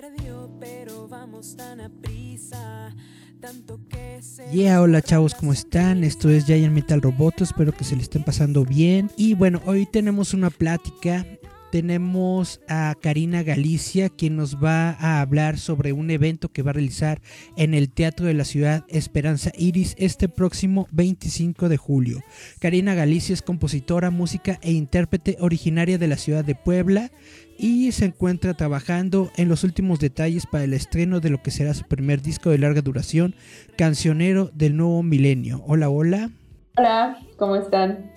Perdió, 0.00 0.50
pero 0.58 1.08
vamos 1.08 1.56
tan 1.56 1.80
a 1.80 1.90
prisa. 1.90 2.94
Tanto 3.40 3.80
que 3.88 4.20
se. 4.22 4.50
Yeah, 4.50 4.80
hola 4.80 5.02
chavos, 5.02 5.34
¿cómo 5.34 5.52
están? 5.52 6.04
Esto 6.04 6.28
es 6.28 6.44
Giant 6.44 6.74
Metal 6.74 7.00
Roboto, 7.00 7.44
espero 7.44 7.72
que 7.72 7.84
se 7.84 7.96
le 7.96 8.02
estén 8.02 8.22
pasando 8.22 8.64
bien. 8.64 9.10
Y 9.16 9.34
bueno, 9.34 9.60
hoy 9.66 9.86
tenemos 9.86 10.34
una 10.34 10.50
plática. 10.50 11.26
Tenemos 11.70 12.60
a 12.68 12.96
Karina 13.00 13.44
Galicia, 13.44 14.08
quien 14.08 14.36
nos 14.36 14.56
va 14.56 14.90
a 14.98 15.20
hablar 15.20 15.56
sobre 15.56 15.92
un 15.92 16.10
evento 16.10 16.48
que 16.48 16.62
va 16.62 16.70
a 16.70 16.74
realizar 16.74 17.20
en 17.56 17.74
el 17.74 17.90
Teatro 17.90 18.26
de 18.26 18.34
la 18.34 18.44
Ciudad 18.44 18.84
Esperanza 18.88 19.52
Iris 19.56 19.94
este 19.96 20.28
próximo 20.28 20.88
25 20.90 21.68
de 21.68 21.76
julio. 21.76 22.20
Karina 22.58 22.94
Galicia 22.94 23.32
es 23.32 23.42
compositora, 23.42 24.10
música 24.10 24.58
e 24.62 24.72
intérprete 24.72 25.36
originaria 25.38 25.96
de 25.96 26.08
la 26.08 26.16
ciudad 26.16 26.44
de 26.44 26.56
Puebla 26.56 27.12
y 27.56 27.92
se 27.92 28.06
encuentra 28.06 28.54
trabajando 28.54 29.30
en 29.36 29.48
los 29.48 29.62
últimos 29.62 30.00
detalles 30.00 30.46
para 30.46 30.64
el 30.64 30.72
estreno 30.72 31.20
de 31.20 31.30
lo 31.30 31.40
que 31.40 31.52
será 31.52 31.72
su 31.74 31.84
primer 31.84 32.20
disco 32.20 32.50
de 32.50 32.58
larga 32.58 32.82
duración, 32.82 33.36
Cancionero 33.76 34.50
del 34.54 34.76
Nuevo 34.76 35.04
Milenio. 35.04 35.62
Hola, 35.66 35.88
hola. 35.88 36.30
Hola, 36.76 37.18
¿cómo 37.36 37.54
están? 37.54 38.10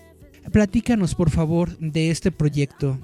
Platícanos 0.52 1.16
por 1.16 1.30
favor 1.30 1.78
de 1.78 2.10
este 2.10 2.32
proyecto. 2.32 3.00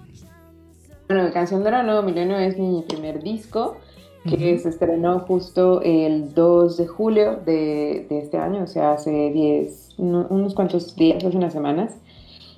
Bueno, 1.12 1.32
Cancionero 1.34 1.78
del 1.78 1.88
Nuevo 1.88 2.04
Milenio 2.04 2.38
es 2.38 2.60
mi 2.60 2.84
primer 2.88 3.24
disco 3.24 3.78
que 4.26 4.54
Ujú. 4.54 4.62
se 4.62 4.70
estrenó 4.70 5.22
justo 5.22 5.82
el 5.82 6.36
2 6.36 6.78
de 6.78 6.86
julio 6.86 7.40
de, 7.44 8.06
de 8.08 8.20
este 8.20 8.38
año, 8.38 8.62
o 8.62 8.68
sea, 8.68 8.94
hace 8.94 9.10
10, 9.32 9.96
uno- 9.98 10.28
unos 10.30 10.54
cuantos 10.54 10.96
días, 10.96 11.24
hace 11.26 11.36
unas 11.36 11.52
semanas. 11.52 11.96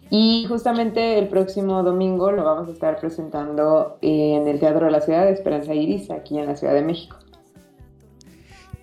Y 0.09 0.45
justamente 0.49 1.17
el 1.17 1.29
próximo 1.29 1.81
domingo 1.81 2.29
lo 2.33 2.43
vamos 2.43 2.67
a 2.67 2.73
estar 2.73 2.99
presentando 2.99 3.97
en 4.01 4.45
el 4.45 4.59
Teatro 4.59 4.87
de 4.87 4.91
la 4.91 4.99
Ciudad 4.99 5.23
de 5.27 5.31
Esperanza 5.31 5.73
Iris, 5.73 6.11
aquí 6.11 6.37
en 6.37 6.47
la 6.47 6.57
Ciudad 6.57 6.73
de 6.73 6.81
México. 6.81 7.15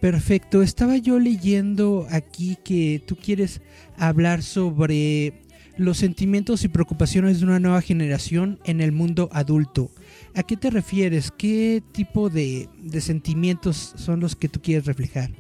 Perfecto, 0.01 0.63
estaba 0.63 0.97
yo 0.97 1.19
leyendo 1.19 2.07
aquí 2.11 2.57
que 2.65 3.03
tú 3.07 3.17
quieres 3.23 3.61
hablar 3.99 4.41
sobre 4.43 5.43
los 5.79 5.97
sentimientos 5.97 6.65
y 6.65 6.69
preocupaciones 6.69 7.39
de 7.41 7.47
una 7.47 7.61
nueva 7.61 7.81
generación 7.81 8.59
en 8.65 8.81
el 8.81 8.93
mundo 8.93 9.31
adulto. 9.33 9.89
¿A 10.35 10.43
qué 10.43 10.57
te 10.57 10.71
refieres? 10.71 11.31
¿Qué 11.31 11.83
tipo 11.93 12.29
de, 12.29 12.69
de 12.79 13.01
sentimientos 13.01 13.95
son 13.97 14.21
los 14.21 14.37
que 14.37 14.49
tú 14.49 14.61
quieres 14.61 14.87
reflejar? 14.87 15.31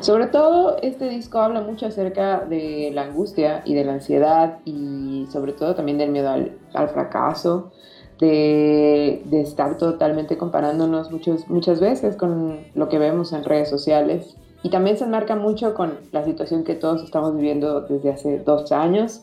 Sobre 0.00 0.26
todo, 0.26 0.78
este 0.82 1.08
disco 1.08 1.38
habla 1.38 1.60
mucho 1.60 1.86
acerca 1.86 2.40
de 2.40 2.90
la 2.92 3.02
angustia 3.02 3.62
y 3.64 3.74
de 3.74 3.84
la 3.84 3.94
ansiedad 3.94 4.58
y 4.64 5.26
sobre 5.30 5.52
todo 5.52 5.76
también 5.76 5.96
del 5.96 6.10
miedo 6.10 6.28
al, 6.28 6.58
al 6.74 6.88
fracaso, 6.88 7.70
de, 8.18 9.22
de 9.26 9.40
estar 9.40 9.78
totalmente 9.78 10.36
comparándonos 10.36 11.10
muchos, 11.12 11.48
muchas 11.48 11.80
veces 11.80 12.16
con 12.16 12.64
lo 12.74 12.88
que 12.88 12.98
vemos 12.98 13.32
en 13.32 13.44
redes 13.44 13.70
sociales. 13.70 14.36
Y 14.62 14.70
también 14.70 14.96
se 14.96 15.04
enmarca 15.04 15.36
mucho 15.36 15.74
con 15.74 15.94
la 16.12 16.24
situación 16.24 16.64
que 16.64 16.74
todos 16.74 17.02
estamos 17.02 17.34
viviendo 17.34 17.82
desde 17.82 18.10
hace 18.10 18.38
dos 18.40 18.70
años, 18.72 19.22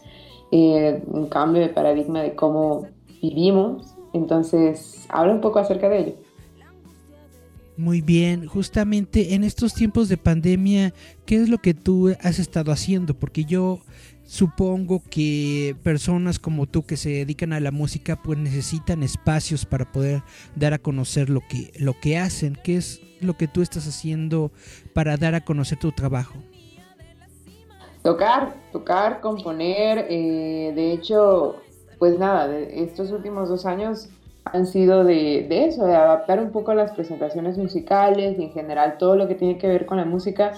eh, 0.52 1.04
un 1.08 1.28
cambio 1.28 1.62
de 1.62 1.70
paradigma 1.70 2.22
de 2.22 2.36
cómo 2.36 2.88
vivimos. 3.22 3.94
Entonces, 4.14 5.06
habla 5.10 5.34
un 5.34 5.42
poco 5.42 5.60
acerca 5.60 5.90
de 5.90 6.00
ello. 6.00 6.14
Muy 7.78 8.02
bien, 8.02 8.48
justamente 8.48 9.36
en 9.36 9.44
estos 9.44 9.76
tiempos 9.76 10.10
de 10.10 10.18
pandemia, 10.18 10.96
¿qué 11.28 11.36
es 11.36 11.48
lo 11.48 11.60
que 11.60 11.76
tú 11.76 12.16
has 12.22 12.40
estado 12.40 12.72
haciendo? 12.72 13.14
Porque 13.14 13.46
yo 13.46 13.82
supongo 14.26 15.04
que 15.10 15.76
personas 15.84 16.40
como 16.40 16.66
tú 16.66 16.88
que 16.88 16.98
se 16.98 17.10
dedican 17.10 17.54
a 17.54 17.60
la 17.60 17.70
música 17.70 18.16
pues 18.16 18.40
necesitan 18.40 19.04
espacios 19.04 19.66
para 19.66 19.90
poder 19.92 20.24
dar 20.56 20.74
a 20.74 20.80
conocer 20.80 21.30
lo 21.30 21.42
que, 21.42 21.72
lo 21.78 21.94
que 22.00 22.18
hacen. 22.18 22.58
¿Qué 22.64 22.78
es 22.78 23.00
lo 23.22 23.38
que 23.38 23.48
tú 23.48 23.62
estás 23.62 23.88
haciendo 23.88 24.52
para 24.94 25.16
dar 25.16 25.36
a 25.36 25.46
conocer 25.46 25.78
tu 25.78 25.92
trabajo? 25.92 26.34
Tocar, 28.02 28.56
tocar, 28.72 29.22
componer. 29.22 30.08
eh, 30.10 30.74
de 30.76 30.94
hecho, 30.94 31.58
pues 32.00 32.18
nada, 32.18 32.48
de 32.48 32.84
estos 32.84 33.12
últimos 33.12 33.50
dos 33.50 33.68
años 33.68 34.10
han 34.54 34.66
sido 34.66 35.04
de, 35.04 35.46
de 35.48 35.66
eso, 35.66 35.86
de 35.86 35.96
adaptar 35.96 36.42
un 36.42 36.52
poco 36.52 36.74
las 36.74 36.92
presentaciones 36.92 37.58
musicales 37.58 38.38
y 38.40 38.44
en 38.44 38.52
general 38.52 38.98
todo 38.98 39.16
lo 39.16 39.28
que 39.28 39.36
tiene 39.36 39.58
que 39.58 39.68
ver 39.68 39.86
con 39.86 39.98
la 39.98 40.06
música 40.06 40.54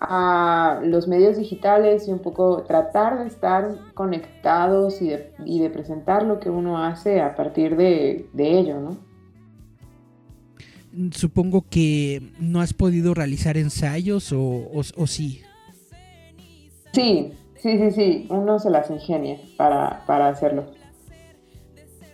a 0.00 0.80
los 0.84 1.08
medios 1.08 1.36
digitales 1.36 2.06
y 2.06 2.12
un 2.12 2.20
poco 2.20 2.62
tratar 2.62 3.18
de 3.18 3.26
estar 3.26 3.92
conectados 3.94 5.02
y 5.02 5.08
de, 5.08 5.32
y 5.44 5.60
de 5.60 5.70
presentar 5.70 6.24
lo 6.24 6.38
que 6.38 6.50
uno 6.50 6.84
hace 6.84 7.20
a 7.20 7.34
partir 7.34 7.76
de, 7.76 8.28
de 8.32 8.58
ello, 8.58 8.80
¿no? 8.80 9.08
Supongo 11.10 11.64
que 11.68 12.22
no 12.38 12.60
has 12.60 12.72
podido 12.72 13.12
realizar 13.12 13.56
ensayos 13.56 14.32
o, 14.32 14.40
o, 14.40 14.80
o 14.80 15.06
sí. 15.06 15.42
Sí, 16.92 17.32
sí, 17.56 17.78
sí, 17.78 17.90
sí, 17.90 18.26
uno 18.30 18.58
se 18.58 18.70
las 18.70 18.90
ingenia 18.90 19.38
para, 19.56 20.04
para 20.06 20.28
hacerlo. 20.28 20.77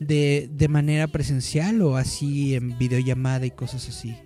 De, 0.00 0.48
de 0.52 0.68
manera 0.68 1.06
presencial 1.06 1.80
o 1.82 1.96
así 1.96 2.54
en 2.54 2.76
videollamada 2.78 3.46
y 3.46 3.50
cosas 3.50 3.88
así. 3.88 4.16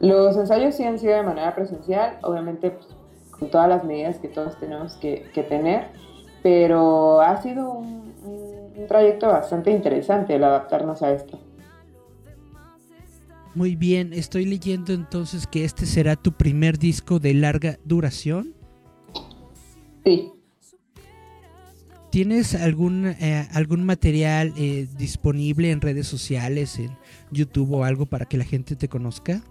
Los 0.00 0.36
ensayos 0.36 0.76
sí 0.76 0.84
han 0.84 0.98
sido 0.98 1.16
de 1.16 1.22
manera 1.24 1.54
presencial, 1.54 2.18
obviamente 2.22 2.70
pues, 2.70 2.86
con 3.30 3.50
todas 3.50 3.68
las 3.68 3.84
medidas 3.84 4.16
que 4.18 4.28
todos 4.28 4.58
tenemos 4.60 4.94
que, 4.94 5.26
que 5.34 5.42
tener, 5.42 5.88
pero 6.42 7.20
ha 7.20 7.42
sido 7.42 7.72
un, 7.72 8.12
un- 8.24 8.72
un 8.80 8.86
trayecto 8.86 9.26
bastante 9.26 9.72
interesante 9.72 10.36
el 10.36 10.44
adaptarnos 10.44 11.02
a 11.02 11.12
esto. 11.12 11.38
Muy 13.54 13.74
bien, 13.74 14.12
estoy 14.12 14.44
leyendo 14.44 14.92
entonces 14.92 15.46
que 15.48 15.64
este 15.64 15.84
será 15.86 16.14
tu 16.14 16.32
primer 16.32 16.78
disco 16.78 17.18
de 17.18 17.34
larga 17.34 17.78
duración. 17.84 18.54
Sí, 20.04 20.30
¿Tienes 22.10 22.54
algún, 22.54 23.06
eh, 23.06 23.46
algún 23.52 23.84
material 23.84 24.52
eh, 24.56 24.88
disponible 24.96 25.70
en 25.70 25.80
redes 25.80 26.06
sociales, 26.06 26.78
en 26.78 26.96
YouTube 27.30 27.74
o 27.74 27.84
algo 27.84 28.06
para 28.06 28.24
que 28.24 28.38
la 28.38 28.44
gente 28.44 28.76
te 28.76 28.88
conozca? 28.88 29.42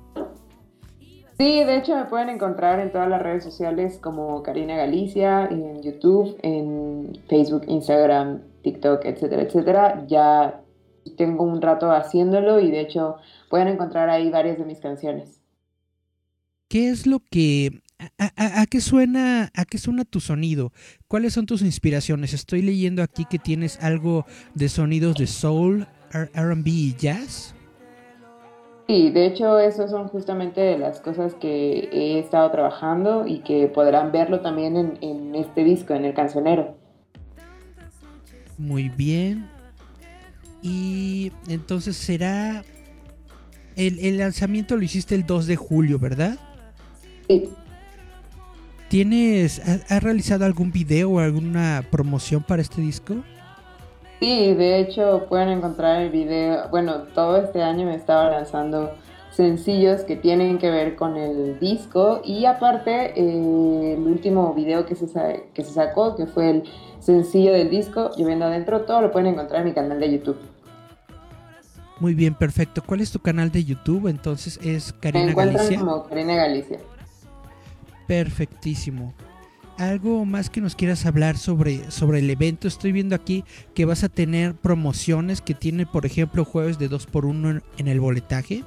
sí, 1.38 1.64
de 1.64 1.78
hecho 1.78 1.96
me 1.96 2.06
pueden 2.06 2.30
encontrar 2.30 2.80
en 2.80 2.92
todas 2.92 3.08
las 3.08 3.22
redes 3.22 3.44
sociales 3.44 4.00
como 4.02 4.42
Karina 4.42 4.76
Galicia, 4.76 5.46
en 5.46 5.84
YouTube, 5.84 6.36
en 6.42 7.20
Facebook, 7.30 7.64
Instagram, 7.68 8.42
TikTok, 8.64 9.06
etcétera, 9.06 9.44
etcétera. 9.44 10.06
Ya 10.08 10.62
tengo 11.16 11.44
un 11.44 11.62
rato 11.62 11.92
haciéndolo 11.92 12.60
y 12.60 12.72
de 12.72 12.82
hecho 12.82 13.18
pueden 13.50 13.68
encontrar 13.68 14.10
ahí 14.10 14.32
varias 14.32 14.58
de 14.58 14.66
mis 14.66 14.80
canciones. 14.80 15.42
¿Qué 16.68 16.90
es 16.90 17.06
lo 17.06 17.20
que... 17.20 17.82
A, 18.00 18.32
a- 18.36 18.62
a 18.62 18.66
qué 18.68 18.80
suena, 18.80 19.52
¿A 19.56 19.66
qué 19.66 19.78
suena 19.80 20.06
tu 20.06 20.20
sonido? 20.20 20.72
¿Cuáles 21.08 21.34
son 21.34 21.48
tus 21.48 21.62
inspiraciones? 21.64 22.34
Estoy 22.34 22.62
leyendo 22.62 23.02
aquí 23.02 23.26
que 23.26 23.40
tienes 23.40 23.80
algo 23.82 24.26
de 24.54 24.70
sonidos 24.70 25.16
de 25.16 25.26
soul, 25.26 25.88
RB 26.12 26.68
y 26.68 26.96
jazz. 26.96 27.56
Sí, 28.88 29.10
de 29.10 29.26
hecho, 29.26 29.60
esas 29.60 29.90
son 29.92 30.08
justamente 30.10 30.78
las 30.78 31.02
cosas 31.02 31.34
que 31.34 31.90
he 31.92 32.20
estado 32.20 32.50
trabajando 32.52 33.26
y 33.28 33.40
que 33.40 33.68
podrán 33.68 34.12
verlo 34.12 34.40
también 34.42 34.78
en, 34.78 34.98
en 35.02 35.36
este 35.36 35.64
disco, 35.64 35.94
en 35.94 36.06
el 36.06 36.14
cancionero. 36.14 36.78
Muy 38.58 38.90
bien. 38.90 39.50
Y 40.62 41.32
entonces 41.48 41.98
será... 41.98 42.64
El, 43.76 44.00
el 44.00 44.18
lanzamiento 44.18 44.76
lo 44.76 44.84
hiciste 44.84 45.14
el 45.16 45.26
2 45.26 45.46
de 45.48 45.56
julio, 45.56 46.00
¿verdad? 46.00 46.38
Sí. 47.28 47.50
¿Tienes, 48.90 49.62
ha- 49.68 49.96
has 49.96 50.04
realizado 50.04 50.46
algún 50.46 50.72
video 50.72 51.12
o 51.12 51.20
alguna 51.20 51.84
promoción 51.92 52.44
para 52.44 52.62
este 52.62 52.82
disco? 52.82 53.16
Sí, 54.20 54.54
de 54.54 54.80
hecho 54.80 55.26
pueden 55.30 55.50
encontrar 55.50 56.02
el 56.02 56.10
video, 56.10 56.70
bueno, 56.70 57.04
todo 57.14 57.38
este 57.38 57.62
año 57.62 57.86
me 57.86 57.96
estaba 57.96 58.32
lanzando 58.32 58.94
sencillos 59.32 60.02
que 60.02 60.16
tienen 60.16 60.58
que 60.58 60.72
ver 60.72 60.96
con 60.96 61.16
el 61.18 61.60
disco 61.60 62.22
y 62.26 62.46
aparte 62.46 63.14
eh, 63.20 63.94
el 63.94 64.00
último 64.08 64.54
video 64.56 64.86
que 64.88 64.96
se, 64.96 65.06
que 65.54 65.64
se 65.64 65.72
sacó, 65.74 66.16
que 66.16 66.26
fue 66.26 66.50
el 66.50 66.64
sencillo 67.00 67.54
del 67.54 67.70
disco, 67.70 68.10
Lloviendo 68.18 68.46
Adentro, 68.46 68.82
todo 68.82 69.02
lo 69.02 69.12
pueden 69.12 69.28
encontrar 69.34 69.62
en 69.62 69.68
mi 69.68 69.74
canal 69.74 70.00
de 70.00 70.12
YouTube. 70.14 70.38
Muy 72.00 72.14
bien, 72.16 72.34
perfecto. 72.36 72.82
¿Cuál 72.86 73.02
es 73.02 73.12
tu 73.12 73.20
canal 73.20 73.52
de 73.52 73.64
YouTube? 73.64 74.08
Entonces 74.08 74.60
es 74.64 74.94
Karina 74.94 75.26
Me 75.28 75.34
Galicia. 75.34 75.80
como 75.80 76.04
Karina 76.06 76.36
Galicia. 76.36 76.80
Perfectísimo. 78.08 79.14
¿Algo 79.78 80.26
más 80.26 80.50
que 80.50 80.60
nos 80.60 80.76
quieras 80.76 81.06
hablar 81.06 81.38
sobre, 81.38 81.92
sobre 81.92 82.20
el 82.20 82.30
evento? 82.30 82.68
Estoy 82.68 82.92
viendo 82.92 83.16
aquí 83.16 83.44
que 83.76 83.86
vas 83.86 84.04
a 84.04 84.10
tener 84.10 84.56
promociones 84.56 85.42
que 85.42 85.54
tiene, 85.54 85.86
por 85.86 86.06
ejemplo, 86.06 86.46
jueves 86.46 86.80
de 86.80 86.90
2x1 86.90 87.62
en 87.78 87.88
el 87.88 88.00
boletaje. 88.00 88.64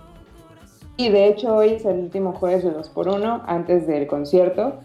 Y 0.97 1.09
de 1.09 1.29
hecho 1.29 1.57
hoy 1.57 1.71
es 1.71 1.85
el 1.85 1.99
último 1.99 2.33
jueves 2.33 2.63
de 2.63 2.71
2x1 2.73 3.43
antes 3.47 3.89
del 3.89 4.07
concierto. 4.07 4.81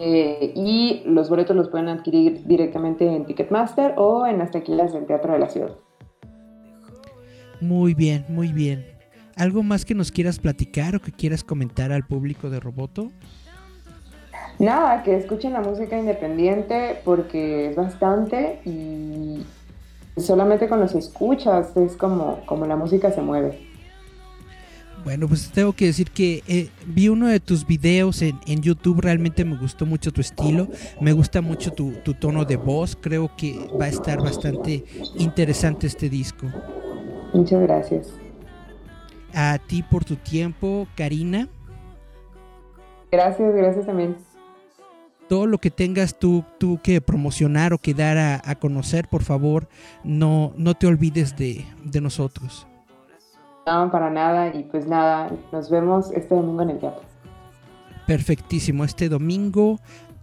Eh, 0.00 0.52
y 0.56 1.02
los 1.06 1.28
boletos 1.28 1.54
los 1.54 1.68
pueden 1.68 1.88
adquirir 1.88 2.44
directamente 2.46 3.06
en 3.06 3.26
Ticketmaster 3.26 3.94
o 3.96 4.26
en 4.26 4.38
las 4.38 4.50
taquillas 4.50 4.92
del 4.92 5.06
Teatro 5.06 5.32
de 5.32 5.38
la 5.38 5.48
Ciudad. 5.48 5.76
Muy 7.60 7.94
bien, 7.94 8.24
muy 8.28 8.52
bien. 8.52 8.86
¿Algo 9.36 9.62
más 9.62 9.84
que 9.84 9.94
nos 9.94 10.10
quieras 10.10 10.38
platicar 10.38 10.96
o 10.96 11.00
que 11.00 11.12
quieras 11.12 11.44
comentar 11.44 11.92
al 11.92 12.06
público 12.06 12.50
de 12.50 12.58
Roboto? 12.58 13.12
Nada, 14.58 15.02
que 15.04 15.16
escuchen 15.16 15.52
la 15.52 15.60
música 15.60 15.98
independiente 15.98 17.00
porque 17.04 17.70
es 17.70 17.76
bastante 17.76 18.60
y 18.64 19.44
solamente 20.16 20.68
con 20.68 20.80
los 20.80 20.94
escuchas 20.94 21.76
es 21.76 21.96
como, 21.96 22.40
como 22.46 22.66
la 22.66 22.76
música 22.76 23.12
se 23.12 23.22
mueve. 23.22 23.68
Bueno, 25.04 25.28
pues 25.28 25.50
tengo 25.52 25.72
que 25.72 25.86
decir 25.86 26.10
que 26.10 26.42
eh, 26.48 26.70
vi 26.86 27.08
uno 27.08 27.28
de 27.28 27.38
tus 27.40 27.66
videos 27.66 28.20
en, 28.20 28.60
YouTube, 28.60 29.00
realmente 29.00 29.44
me 29.44 29.56
gustó 29.56 29.86
mucho 29.86 30.12
tu 30.12 30.20
estilo, 30.20 30.68
me 31.00 31.12
gusta 31.12 31.40
mucho 31.40 31.72
tu, 31.72 31.92
tono 32.14 32.44
de 32.44 32.56
voz, 32.56 32.96
creo 33.00 33.30
que 33.36 33.68
va 33.80 33.86
a 33.86 33.88
estar 33.88 34.20
bastante 34.20 34.84
interesante 35.16 35.86
este 35.86 36.08
disco. 36.08 36.46
Muchas 37.32 37.62
gracias. 37.62 38.08
A 39.32 39.58
ti 39.66 39.82
por 39.82 40.04
tu 40.04 40.16
tiempo, 40.16 40.88
Karina. 40.96 41.48
Gracias, 43.10 43.54
gracias 43.54 43.86
también. 43.86 44.27
Todo 45.28 45.46
lo 45.46 45.58
que 45.58 45.70
tengas 45.70 46.18
tú, 46.18 46.44
tú 46.58 46.80
que 46.82 47.00
promocionar 47.00 47.72
o 47.72 47.78
que 47.78 47.94
dar 47.94 48.16
a, 48.18 48.54
conocer, 48.56 49.08
por 49.08 49.22
favor, 49.22 49.68
no, 50.04 50.52
no 50.56 50.74
te 50.74 50.86
olvides 50.86 51.36
de, 51.36 51.66
de 51.84 52.00
nosotros. 52.00 52.66
No, 53.66 53.90
para 53.90 54.08
nada. 54.10 54.54
Y 54.54 54.64
pues 54.64 54.86
nada, 54.86 55.30
nos 55.52 55.70
vemos 55.70 56.10
este 56.12 56.34
domingo 56.34 56.62
en 56.62 56.70
el 56.70 56.78
teatro. 56.78 57.02
Perfectísimo. 58.06 58.84
Este 58.84 59.10
domingo 59.10 59.78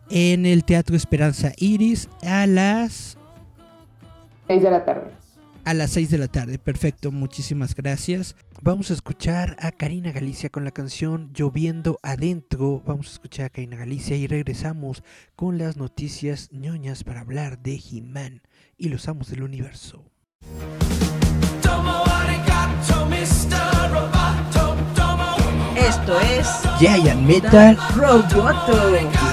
en 0.09 0.45
el 0.45 0.63
Teatro 0.63 0.95
Esperanza 0.95 1.51
Iris 1.57 2.09
a 2.23 2.47
las 2.47 3.17
6 4.47 4.63
de 4.63 4.71
la 4.71 4.85
tarde. 4.85 5.11
A 5.63 5.73
las 5.73 5.91
6 5.91 6.11
de 6.11 6.17
la 6.19 6.27
tarde, 6.27 6.59
perfecto, 6.59 7.11
muchísimas 7.11 7.75
gracias. 7.75 8.35
Vamos 8.61 8.89
a 8.89 8.93
escuchar 8.93 9.57
a 9.59 9.71
Karina 9.71 10.11
Galicia 10.11 10.49
con 10.49 10.63
la 10.63 10.71
canción 10.71 11.31
Lloviendo 11.33 11.99
Adentro. 12.01 12.81
Vamos 12.85 13.07
a 13.09 13.11
escuchar 13.11 13.45
a 13.47 13.49
Karina 13.49 13.75
Galicia 13.75 14.15
y 14.15 14.27
regresamos 14.27 15.03
con 15.35 15.57
las 15.57 15.77
noticias 15.77 16.49
ñoñas 16.51 17.03
para 17.03 17.21
hablar 17.21 17.59
de 17.59 17.75
He-Man 17.79 18.41
y 18.77 18.89
los 18.89 19.07
amos 19.07 19.29
del 19.29 19.43
universo. 19.43 20.03
Esto 25.77 26.19
es 26.21 26.47
Giant 26.79 27.21
Metal 27.21 27.77
Roboto. 27.95 29.24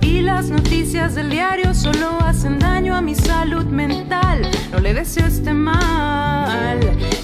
Y 0.00 0.20
las 0.20 0.50
noticias 0.50 1.14
del 1.14 1.30
diario 1.30 1.74
solo 1.74 2.18
hacen 2.20 2.58
daño 2.58 2.94
a 2.94 3.00
mi 3.00 3.14
salud 3.14 3.64
mental. 3.64 4.48
No 4.72 4.78
le 4.78 4.94
deseo 4.94 5.26
este 5.26 5.52
mal 5.52 6.78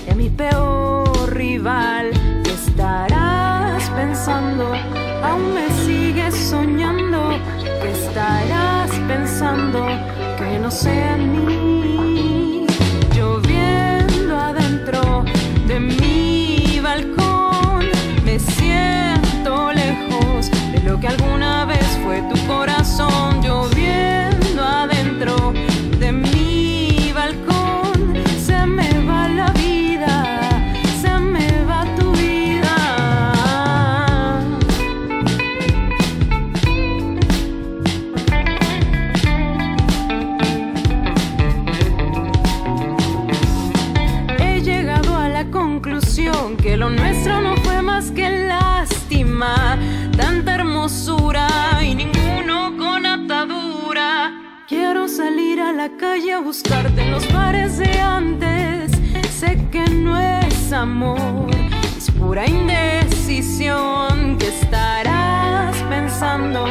y 0.06 0.10
a 0.10 0.14
mi 0.14 0.28
peor 0.28 1.34
rival. 1.34 2.10
¿Qué 2.44 2.52
estarás 2.52 3.88
pensando? 3.90 4.72
Aún 5.22 5.54
me 5.54 5.68
sigues 5.84 6.34
soñando. 6.34 7.38
¿Qué 7.82 7.90
estarás 7.90 8.90
pensando? 9.08 9.86
Que 10.38 10.58
no 10.58 10.70
sea 10.70 11.16
en 11.16 11.46
mí. 11.46 12.66
Lloviendo 13.14 14.36
adentro 14.36 15.24
de 15.66 15.80
mi 15.80 16.15
lo 20.86 21.00
que 21.00 21.08
alguna 21.08 21.64
vez 21.64 21.84
fue 22.04 22.22
calle 55.90 56.32
a 56.32 56.40
buscarte 56.40 57.02
en 57.02 57.10
los 57.10 57.32
bares 57.32 57.78
de 57.78 58.00
antes. 58.00 58.90
Sé 59.30 59.58
que 59.70 59.84
no 59.88 60.18
es 60.18 60.72
amor, 60.72 61.50
es 61.96 62.10
pura 62.10 62.46
indecisión. 62.46 64.36
que 64.38 64.48
estarás 64.48 65.76
pensando? 65.88 66.66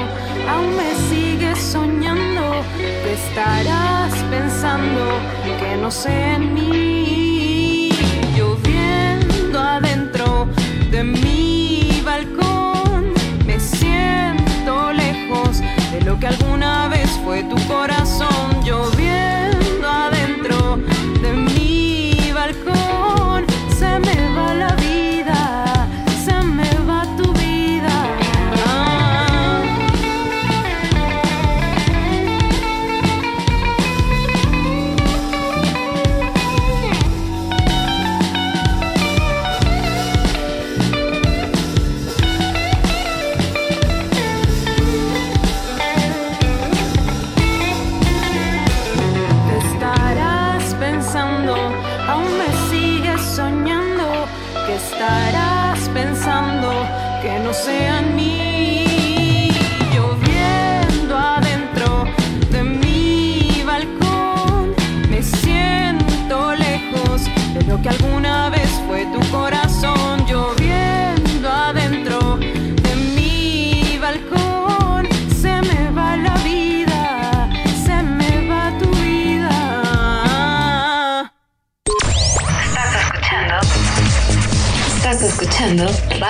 Aún 0.50 0.76
me 0.76 0.94
sigues 1.10 1.60
soñando. 1.60 2.64
que 2.78 3.14
estarás 3.14 4.14
pensando? 4.30 5.20
Que 5.60 5.78
no 5.82 5.90
sé 5.92 6.34
en 6.34 6.54
mí. 6.54 7.90
Lloviendo 8.36 9.60
adentro 9.60 10.48
de 10.92 11.04
mi 11.04 11.45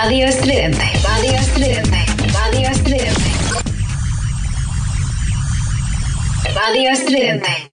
Radio 0.06 0.28
Estridente. 0.28 0.84
Radio 1.04 1.32
Estridente. 1.32 2.06
Radio 2.32 2.70
Estridente. 2.70 3.32
Radio 6.54 6.92
Estridente. 6.92 7.72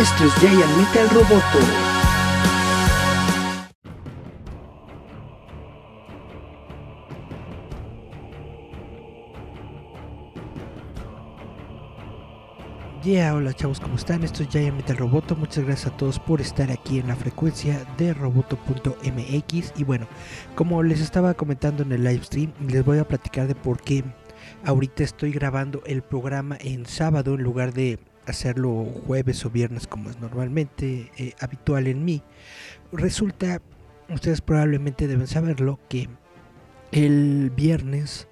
Esto 0.00 0.24
es 0.24 0.32
Giant 0.40 0.76
Metal 0.76 1.10
Roboto. 1.10 1.83
Yeah, 13.04 13.34
hola 13.34 13.52
chavos, 13.52 13.80
¿cómo 13.80 13.96
están? 13.96 14.24
Esto 14.24 14.42
es 14.42 14.48
Giant 14.48 14.78
Metal 14.78 14.96
Roboto. 14.96 15.36
Muchas 15.36 15.62
gracias 15.66 15.92
a 15.92 15.96
todos 15.98 16.18
por 16.18 16.40
estar 16.40 16.70
aquí 16.70 17.00
en 17.00 17.08
la 17.08 17.16
frecuencia 17.16 17.84
de 17.98 18.14
roboto.mx. 18.14 19.74
Y 19.76 19.84
bueno, 19.84 20.08
como 20.54 20.82
les 20.82 21.02
estaba 21.02 21.34
comentando 21.34 21.82
en 21.82 21.92
el 21.92 22.02
live 22.02 22.24
stream, 22.24 22.54
les 22.66 22.82
voy 22.82 22.96
a 22.96 23.06
platicar 23.06 23.46
de 23.46 23.54
por 23.54 23.82
qué 23.82 24.04
ahorita 24.64 25.04
estoy 25.04 25.32
grabando 25.32 25.82
el 25.84 26.00
programa 26.00 26.56
en 26.58 26.86
sábado 26.86 27.34
en 27.34 27.42
lugar 27.42 27.74
de 27.74 27.98
hacerlo 28.24 28.86
jueves 29.06 29.44
o 29.44 29.50
viernes 29.50 29.86
como 29.86 30.08
es 30.08 30.18
normalmente 30.18 31.12
eh, 31.18 31.34
habitual 31.40 31.88
en 31.88 32.06
mí. 32.06 32.22
Resulta, 32.90 33.60
ustedes 34.08 34.40
probablemente 34.40 35.08
deben 35.08 35.26
saberlo, 35.26 35.78
que 35.90 36.08
el 36.90 37.52
viernes 37.54 38.28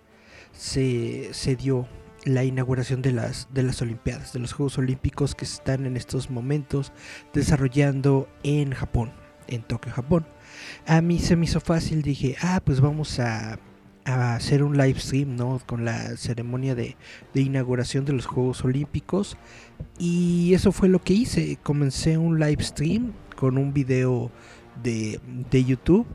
se, 0.53 1.29
se 1.35 1.57
dio 1.57 1.87
la 2.25 2.45
inauguración 2.45 3.03
de 3.03 3.13
las, 3.13 3.49
de 3.53 3.63
las 3.63 3.83
Olimpiadas, 3.83 4.33
de 4.33 4.41
los 4.41 4.53
Juegos 4.53 4.79
Olímpicos 4.79 5.35
que 5.35 5.47
se 5.47 5.55
están 5.55 5.87
en 5.87 5.97
estos 5.97 6.31
momentos 6.31 6.93
desarrollando 7.33 8.29
en 8.43 8.73
Japón, 8.73 9.13
en 9.49 9.63
Tokio, 9.63 9.93
Japón. 9.93 10.27
A 10.87 11.01
mí 11.01 11.19
se 11.19 11.37
me 11.37 11.47
hizo 11.47 11.61
fácil, 11.61 12.03
dije, 12.03 12.37
ah, 12.41 12.61
pues 12.65 12.81
vamos 12.81 13.19
a, 13.19 13.59
a 14.05 14.35
hacer 14.35 14.63
un 14.63 14.77
live 14.77 14.99
stream, 14.99 15.37
¿no? 15.37 15.61
Con 15.67 15.85
la 15.85 16.17
ceremonia 16.17 16.75
de, 16.75 16.97
de, 17.35 17.41
inauguración 17.41 18.05
de 18.05 18.13
los 18.13 18.27
Juegos 18.27 18.65
Olímpicos. 18.65 19.37
Y 19.99 20.55
eso 20.55 20.73
fue 20.73 20.89
lo 20.89 21.03
que 21.03 21.15
hice. 21.15 21.59
Comencé 21.63 22.19
un 22.19 22.39
live 22.39 22.63
stream 22.63 23.13
con 23.37 23.59
un 23.59 23.73
video 23.73 24.31
de, 24.83 25.21
de 25.51 25.65
YouTube. 25.65 26.07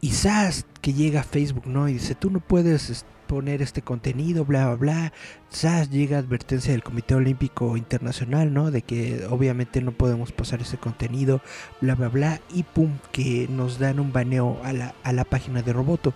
Y 0.00 0.10
SAS 0.10 0.66
que 0.80 0.92
llega 0.92 1.20
a 1.20 1.24
Facebook, 1.24 1.66
¿no? 1.66 1.88
Y 1.88 1.94
dice, 1.94 2.14
tú 2.14 2.30
no 2.30 2.40
puedes 2.40 3.06
poner 3.32 3.62
este 3.62 3.80
contenido, 3.80 4.44
bla, 4.44 4.66
bla, 4.66 4.76
bla. 4.76 5.12
SAS 5.48 5.88
llega 5.88 6.18
advertencia 6.18 6.72
del 6.72 6.82
Comité 6.82 7.14
Olímpico 7.14 7.78
Internacional, 7.78 8.52
¿no? 8.52 8.70
De 8.70 8.82
que 8.82 9.24
obviamente 9.30 9.80
no 9.80 9.92
podemos 9.92 10.32
pasar 10.32 10.60
ese 10.60 10.76
contenido, 10.76 11.40
bla, 11.80 11.94
bla, 11.94 12.08
bla. 12.08 12.40
Y 12.52 12.64
pum, 12.64 12.90
que 13.10 13.48
nos 13.48 13.78
dan 13.78 14.00
un 14.00 14.12
baneo 14.12 14.60
a 14.64 14.74
la, 14.74 14.94
a 15.02 15.14
la 15.14 15.24
página 15.24 15.62
de 15.62 15.72
Roboto. 15.72 16.12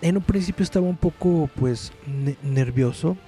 En 0.00 0.16
un 0.16 0.22
principio 0.22 0.64
estaba 0.64 0.86
un 0.86 0.96
poco, 0.96 1.50
pues, 1.56 1.92
ne 2.06 2.38
nervioso, 2.42 3.18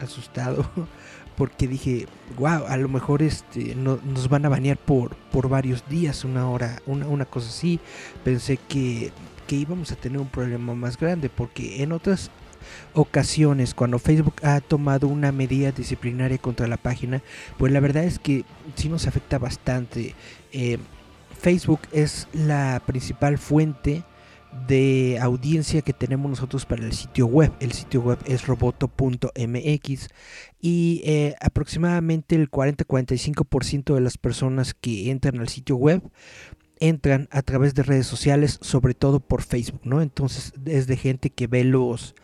asustado. 0.00 0.64
Porque 1.36 1.68
dije, 1.68 2.06
wow, 2.38 2.64
a 2.68 2.78
lo 2.78 2.88
mejor 2.88 3.20
este, 3.20 3.74
no, 3.74 3.98
nos 4.02 4.30
van 4.30 4.46
a 4.46 4.48
banear 4.48 4.78
por, 4.78 5.14
por 5.30 5.50
varios 5.50 5.86
días, 5.90 6.24
una 6.24 6.48
hora, 6.48 6.80
una, 6.86 7.06
una 7.06 7.26
cosa 7.26 7.50
así. 7.50 7.80
Pensé 8.24 8.56
que 8.56 9.12
que 9.46 9.56
íbamos 9.56 9.92
a 9.92 9.96
tener 9.96 10.18
un 10.18 10.28
problema 10.28 10.74
más 10.74 10.96
grande 10.96 11.28
porque 11.28 11.82
en 11.82 11.92
otras 11.92 12.30
ocasiones 12.94 13.74
cuando 13.74 13.98
Facebook 13.98 14.36
ha 14.42 14.60
tomado 14.60 15.08
una 15.08 15.32
medida 15.32 15.72
disciplinaria 15.72 16.38
contra 16.38 16.66
la 16.66 16.76
página, 16.76 17.22
pues 17.58 17.72
la 17.72 17.80
verdad 17.80 18.04
es 18.04 18.18
que 18.18 18.44
sí 18.74 18.88
nos 18.88 19.06
afecta 19.06 19.38
bastante. 19.38 20.14
Eh, 20.52 20.78
Facebook 21.40 21.80
es 21.92 22.28
la 22.32 22.82
principal 22.86 23.38
fuente 23.38 24.04
de 24.68 25.18
audiencia 25.20 25.82
que 25.82 25.92
tenemos 25.92 26.30
nosotros 26.30 26.66
para 26.66 26.84
el 26.84 26.92
sitio 26.92 27.26
web. 27.26 27.52
El 27.60 27.72
sitio 27.72 28.02
web 28.02 28.18
es 28.26 28.46
roboto.mx 28.46 30.08
y 30.60 31.00
eh, 31.04 31.34
aproximadamente 31.40 32.36
el 32.36 32.50
40-45% 32.50 33.94
de 33.94 34.00
las 34.00 34.18
personas 34.18 34.74
que 34.74 35.10
entran 35.10 35.40
al 35.40 35.48
sitio 35.48 35.76
web 35.76 36.02
entran 36.80 37.28
a 37.30 37.42
través 37.42 37.74
de 37.74 37.84
redes 37.84 38.06
sociales, 38.06 38.58
sobre 38.60 38.94
todo 38.94 39.20
por 39.20 39.42
Facebook, 39.42 39.82
¿no? 39.84 40.02
Entonces 40.02 40.52
es 40.66 40.88
de 40.88 40.96
gente 40.96 41.30
que 41.30 41.46
ve 41.46 41.62
los 41.62 42.14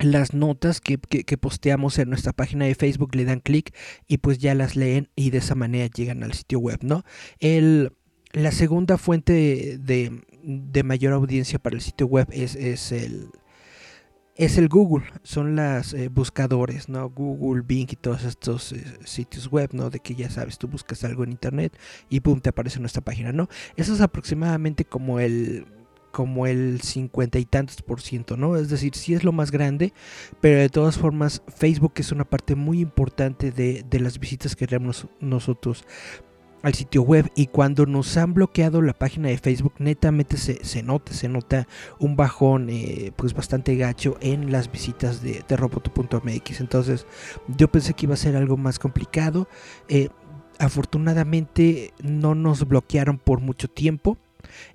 las 0.00 0.34
notas 0.34 0.80
que, 0.80 0.98
que, 0.98 1.38
posteamos 1.38 1.98
en 1.98 2.08
nuestra 2.08 2.32
página 2.32 2.64
de 2.64 2.74
Facebook 2.74 3.14
le 3.14 3.24
dan 3.24 3.40
clic 3.40 3.74
y 4.06 4.18
pues 4.18 4.38
ya 4.38 4.54
las 4.54 4.76
leen 4.76 5.08
y 5.14 5.30
de 5.30 5.38
esa 5.38 5.54
manera 5.54 5.86
llegan 5.94 6.22
al 6.22 6.32
sitio 6.32 6.58
web, 6.58 6.78
¿no? 6.82 7.04
El, 7.38 7.92
la 8.32 8.52
segunda 8.52 8.98
fuente 8.98 9.78
de, 9.78 10.20
de, 10.42 10.82
mayor 10.82 11.12
audiencia 11.12 11.58
para 11.58 11.76
el 11.76 11.82
sitio 11.82 12.06
web 12.06 12.28
es, 12.30 12.56
es 12.56 12.92
el 12.92 13.28
es 14.36 14.56
el 14.56 14.68
Google, 14.68 15.04
son 15.22 15.54
las 15.54 15.92
eh, 15.92 16.08
buscadores, 16.08 16.88
¿no? 16.88 17.10
Google, 17.10 17.62
Bing 17.62 17.88
y 17.90 17.96
todos 17.96 18.24
estos 18.24 18.72
eh, 18.72 18.82
sitios 19.04 19.50
web, 19.50 19.68
¿no? 19.74 19.90
De 19.90 20.00
que 20.00 20.14
ya 20.14 20.30
sabes, 20.30 20.56
tú 20.56 20.66
buscas 20.66 21.04
algo 21.04 21.24
en 21.24 21.32
internet 21.32 21.76
y 22.08 22.20
pum, 22.20 22.40
te 22.40 22.48
aparece 22.48 22.80
nuestra 22.80 23.02
página, 23.02 23.32
¿no? 23.32 23.50
Eso 23.76 23.92
es 23.92 24.00
aproximadamente 24.00 24.86
como 24.86 25.20
el 25.20 25.66
como 26.10 26.46
el 26.46 26.80
cincuenta 26.82 27.38
y 27.38 27.44
tantos 27.44 27.82
por 27.82 28.00
ciento, 28.00 28.36
¿no? 28.36 28.56
Es 28.56 28.68
decir, 28.68 28.94
sí 28.94 29.14
es 29.14 29.24
lo 29.24 29.32
más 29.32 29.50
grande, 29.50 29.92
pero 30.40 30.60
de 30.60 30.68
todas 30.68 30.98
formas 30.98 31.42
Facebook 31.48 31.94
es 31.96 32.12
una 32.12 32.24
parte 32.24 32.54
muy 32.54 32.80
importante 32.80 33.50
de, 33.52 33.84
de 33.88 34.00
las 34.00 34.18
visitas 34.18 34.56
que 34.56 34.66
tenemos 34.66 35.06
nosotros 35.20 35.84
al 36.62 36.74
sitio 36.74 37.02
web 37.02 37.30
y 37.34 37.46
cuando 37.46 37.86
nos 37.86 38.16
han 38.16 38.34
bloqueado 38.34 38.82
la 38.82 38.92
página 38.92 39.28
de 39.28 39.38
Facebook 39.38 39.74
netamente 39.78 40.36
se, 40.36 40.62
se 40.64 40.82
nota, 40.82 41.12
se 41.12 41.28
nota 41.28 41.66
un 41.98 42.16
bajón 42.16 42.68
eh, 42.70 43.12
pues 43.16 43.32
bastante 43.32 43.76
gacho 43.76 44.18
en 44.20 44.52
las 44.52 44.70
visitas 44.70 45.22
de, 45.22 45.42
de 45.46 45.56
roboto.mx 45.56 46.60
entonces 46.60 47.06
yo 47.56 47.70
pensé 47.70 47.94
que 47.94 48.06
iba 48.06 48.14
a 48.14 48.18
ser 48.18 48.36
algo 48.36 48.56
más 48.56 48.78
complicado. 48.78 49.48
Eh, 49.88 50.08
afortunadamente 50.58 51.94
no 52.02 52.34
nos 52.34 52.68
bloquearon 52.68 53.16
por 53.18 53.40
mucho 53.40 53.68
tiempo 53.68 54.18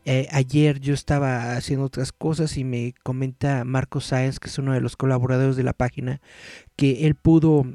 eh, 0.06 0.28
ayer 0.32 0.80
yo 0.80 0.94
estaba 0.94 1.54
haciendo 1.54 1.86
otras 1.86 2.12
cosas 2.12 2.58
y 2.58 2.64
me 2.64 2.94
comenta 3.04 3.64
Marco 3.66 4.02
Sáenz, 4.02 4.40
que 4.40 4.48
es 4.48 4.58
uno 4.58 4.74
de 4.74 4.82
los 4.82 4.96
colaboradores 4.96 5.56
de 5.56 5.64
la 5.64 5.74
página, 5.74 6.22
que 6.76 7.06
él 7.08 7.16
pudo 7.16 7.66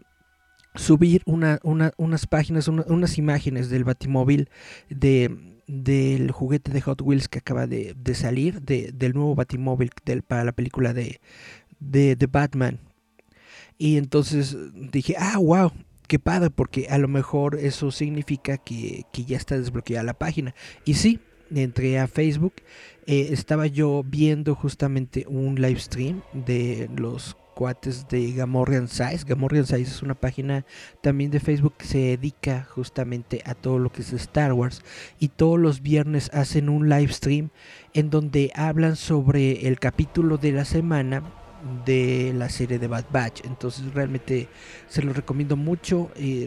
subir 0.74 1.22
una, 1.26 1.58
una, 1.62 1.92
unas 1.96 2.26
páginas, 2.26 2.68
una, 2.68 2.84
unas 2.86 3.18
imágenes 3.18 3.70
del 3.70 3.84
batimóvil 3.84 4.48
de, 4.88 5.60
del 5.66 6.30
juguete 6.30 6.72
de 6.72 6.80
Hot 6.80 7.00
Wheels 7.02 7.28
que 7.28 7.38
acaba 7.38 7.66
de, 7.66 7.94
salir, 8.14 8.62
de, 8.62 8.92
del 8.92 9.14
nuevo 9.14 9.34
batimóvil 9.34 9.90
para 10.26 10.44
la 10.44 10.52
película 10.52 10.92
de, 10.92 11.20
de, 11.78 12.16
de 12.16 12.26
Batman. 12.26 12.78
Y 13.78 13.96
entonces 13.96 14.56
dije, 14.92 15.16
ah, 15.18 15.38
wow, 15.38 15.72
qué 16.06 16.18
padre, 16.18 16.50
porque 16.50 16.88
a 16.90 16.98
lo 16.98 17.08
mejor 17.08 17.56
eso 17.56 17.90
significa 17.90 18.58
que, 18.58 19.04
que, 19.12 19.24
ya 19.24 19.36
está 19.36 19.56
desbloqueada 19.56 20.04
la 20.04 20.18
página. 20.18 20.54
Y 20.84 20.94
sí, 20.94 21.20
entré 21.54 21.98
a 21.98 22.06
Facebook, 22.06 22.54
eh, 23.06 23.28
estaba 23.32 23.66
yo 23.66 24.04
viendo 24.06 24.54
justamente 24.54 25.24
un 25.28 25.56
live 25.56 25.80
stream 25.80 26.22
de 26.32 26.88
los 26.96 27.36
cuates 27.54 28.06
de 28.08 28.32
Gamorrean 28.32 28.88
Size. 28.88 29.24
Gamorrean 29.26 29.66
Size 29.66 29.82
es 29.82 30.02
una 30.02 30.14
página 30.14 30.64
también 31.02 31.30
de 31.30 31.40
Facebook 31.40 31.74
que 31.76 31.84
se 31.84 31.98
dedica 31.98 32.66
justamente 32.70 33.42
a 33.44 33.54
todo 33.54 33.78
lo 33.78 33.92
que 33.92 34.02
es 34.02 34.12
Star 34.12 34.52
Wars 34.52 34.82
y 35.18 35.28
todos 35.28 35.58
los 35.58 35.82
viernes 35.82 36.30
hacen 36.32 36.68
un 36.68 36.88
live 36.88 37.12
stream 37.12 37.50
en 37.92 38.08
donde 38.08 38.50
hablan 38.54 38.96
sobre 38.96 39.68
el 39.68 39.78
capítulo 39.78 40.38
de 40.38 40.52
la 40.52 40.64
semana 40.64 41.22
de 41.84 42.32
la 42.34 42.48
serie 42.48 42.78
de 42.78 42.86
Bad 42.86 43.06
Batch. 43.10 43.44
Entonces 43.44 43.92
realmente 43.94 44.48
se 44.88 45.02
lo 45.02 45.12
recomiendo 45.12 45.56
mucho 45.56 46.10
y, 46.16 46.46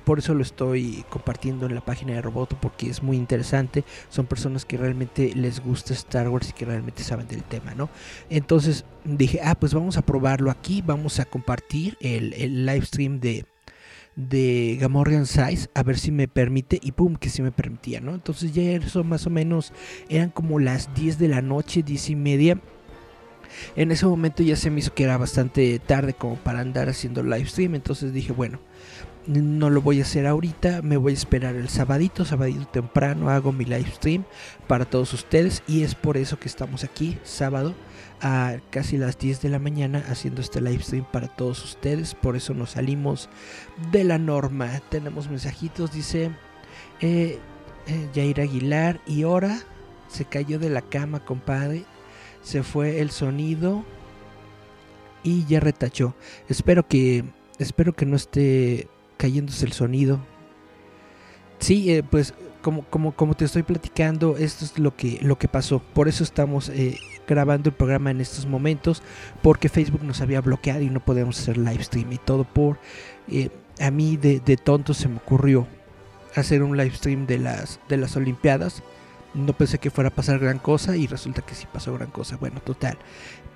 por 0.00 0.18
eso 0.18 0.34
lo 0.34 0.42
estoy 0.42 1.04
compartiendo 1.08 1.66
en 1.66 1.74
la 1.74 1.84
página 1.84 2.14
de 2.14 2.22
Roboto 2.22 2.58
porque 2.60 2.88
es 2.88 3.02
muy 3.02 3.16
interesante. 3.16 3.84
Son 4.08 4.26
personas 4.26 4.64
que 4.64 4.76
realmente 4.76 5.32
les 5.34 5.60
gusta 5.60 5.94
Star 5.94 6.28
Wars 6.28 6.50
y 6.50 6.52
que 6.52 6.64
realmente 6.64 7.02
saben 7.02 7.28
del 7.28 7.42
tema, 7.42 7.74
¿no? 7.74 7.90
Entonces 8.30 8.84
dije, 9.04 9.40
ah, 9.42 9.54
pues 9.54 9.74
vamos 9.74 9.96
a 9.96 10.02
probarlo 10.02 10.50
aquí, 10.50 10.82
vamos 10.82 11.20
a 11.20 11.24
compartir 11.24 11.96
el, 12.00 12.32
el 12.34 12.66
live 12.66 12.84
stream 12.84 13.20
de 13.20 13.44
de 14.16 14.78
Gamorrean 14.80 15.26
Size 15.26 15.68
a 15.74 15.82
ver 15.82 15.98
si 15.98 16.12
me 16.12 16.28
permite 16.28 16.78
y 16.80 16.92
pum 16.92 17.16
que 17.16 17.28
si 17.28 17.42
me 17.42 17.50
permitía 17.50 18.00
no 18.00 18.14
entonces 18.14 18.52
ya 18.52 18.62
eso 18.62 19.02
más 19.02 19.26
o 19.26 19.30
menos 19.30 19.72
eran 20.08 20.30
como 20.30 20.60
las 20.60 20.94
10 20.94 21.18
de 21.18 21.28
la 21.28 21.42
noche 21.42 21.82
10 21.82 22.10
y 22.10 22.16
media 22.16 22.60
en 23.76 23.92
ese 23.92 24.06
momento 24.06 24.42
ya 24.42 24.56
se 24.56 24.70
me 24.70 24.80
hizo 24.80 24.94
que 24.94 25.04
era 25.04 25.18
bastante 25.18 25.78
tarde 25.78 26.14
como 26.14 26.36
para 26.36 26.60
andar 26.60 26.88
haciendo 26.88 27.22
live 27.22 27.46
stream, 27.46 27.74
entonces 27.74 28.12
dije, 28.12 28.32
bueno, 28.32 28.60
no 29.26 29.70
lo 29.70 29.80
voy 29.80 30.00
a 30.00 30.02
hacer 30.02 30.26
ahorita, 30.26 30.82
me 30.82 30.96
voy 30.96 31.12
a 31.12 31.16
esperar 31.16 31.54
el 31.54 31.68
sabadito, 31.68 32.24
sabadito 32.24 32.66
temprano 32.66 33.30
hago 33.30 33.52
mi 33.52 33.64
live 33.64 33.90
stream 33.90 34.24
para 34.66 34.84
todos 34.84 35.12
ustedes 35.14 35.62
y 35.66 35.82
es 35.82 35.94
por 35.94 36.16
eso 36.16 36.38
que 36.38 36.48
estamos 36.48 36.84
aquí 36.84 37.18
sábado 37.22 37.74
a 38.20 38.56
casi 38.70 38.96
las 38.96 39.18
10 39.18 39.42
de 39.42 39.48
la 39.48 39.58
mañana 39.58 40.04
haciendo 40.08 40.40
este 40.40 40.60
live 40.60 40.82
stream 40.82 41.06
para 41.10 41.28
todos 41.28 41.64
ustedes, 41.64 42.14
por 42.14 42.36
eso 42.36 42.54
nos 42.54 42.70
salimos 42.70 43.28
de 43.92 44.04
la 44.04 44.18
norma. 44.18 44.80
Tenemos 44.88 45.28
mensajitos, 45.28 45.92
dice 45.92 46.30
eh, 47.00 47.38
eh, 47.86 48.08
Jair 48.14 48.40
Aguilar 48.40 49.00
y 49.06 49.22
ahora 49.22 49.58
Se 50.08 50.24
cayó 50.24 50.58
de 50.58 50.70
la 50.70 50.82
cama, 50.82 51.24
compadre. 51.24 51.84
Se 52.44 52.62
fue 52.62 53.00
el 53.00 53.10
sonido. 53.10 53.84
Y 55.24 55.44
ya 55.46 55.58
retachó. 55.58 56.14
Espero 56.48 56.86
que. 56.86 57.24
Espero 57.58 57.92
que 57.92 58.06
no 58.06 58.14
esté 58.14 58.86
cayéndose 59.16 59.66
el 59.66 59.72
sonido. 59.72 60.20
Sí, 61.58 61.92
eh, 61.92 62.02
pues 62.02 62.34
como, 62.62 62.82
como, 62.84 63.12
como 63.12 63.34
te 63.34 63.44
estoy 63.44 63.62
platicando, 63.62 64.36
esto 64.36 64.64
es 64.64 64.78
lo 64.78 64.94
que, 64.96 65.18
lo 65.22 65.38
que 65.38 65.48
pasó. 65.48 65.80
Por 65.80 66.08
eso 66.08 66.24
estamos 66.24 66.68
eh, 66.68 66.98
grabando 67.26 67.70
el 67.70 67.74
programa 67.74 68.10
en 68.10 68.20
estos 68.20 68.46
momentos. 68.46 69.02
Porque 69.42 69.68
Facebook 69.68 70.04
nos 70.04 70.20
había 70.20 70.40
bloqueado 70.40 70.82
y 70.82 70.90
no 70.90 71.04
podíamos 71.04 71.40
hacer 71.40 71.56
live 71.56 71.82
stream. 71.82 72.12
Y 72.12 72.18
todo 72.18 72.44
por... 72.44 72.78
Eh, 73.28 73.50
a 73.80 73.90
mí 73.90 74.16
de, 74.16 74.38
de 74.38 74.56
tonto 74.56 74.94
se 74.94 75.08
me 75.08 75.16
ocurrió 75.16 75.66
hacer 76.34 76.62
un 76.62 76.76
live 76.76 76.94
stream 76.94 77.26
de 77.26 77.38
las, 77.38 77.80
de 77.88 77.96
las 77.96 78.16
Olimpiadas. 78.16 78.82
No 79.34 79.52
pensé 79.52 79.78
que 79.78 79.90
fuera 79.90 80.08
a 80.08 80.14
pasar 80.14 80.38
gran 80.38 80.58
cosa 80.58 80.96
y 80.96 81.06
resulta 81.06 81.42
que 81.42 81.54
sí 81.54 81.66
pasó 81.72 81.92
gran 81.92 82.10
cosa. 82.10 82.36
Bueno, 82.36 82.60
total. 82.60 82.98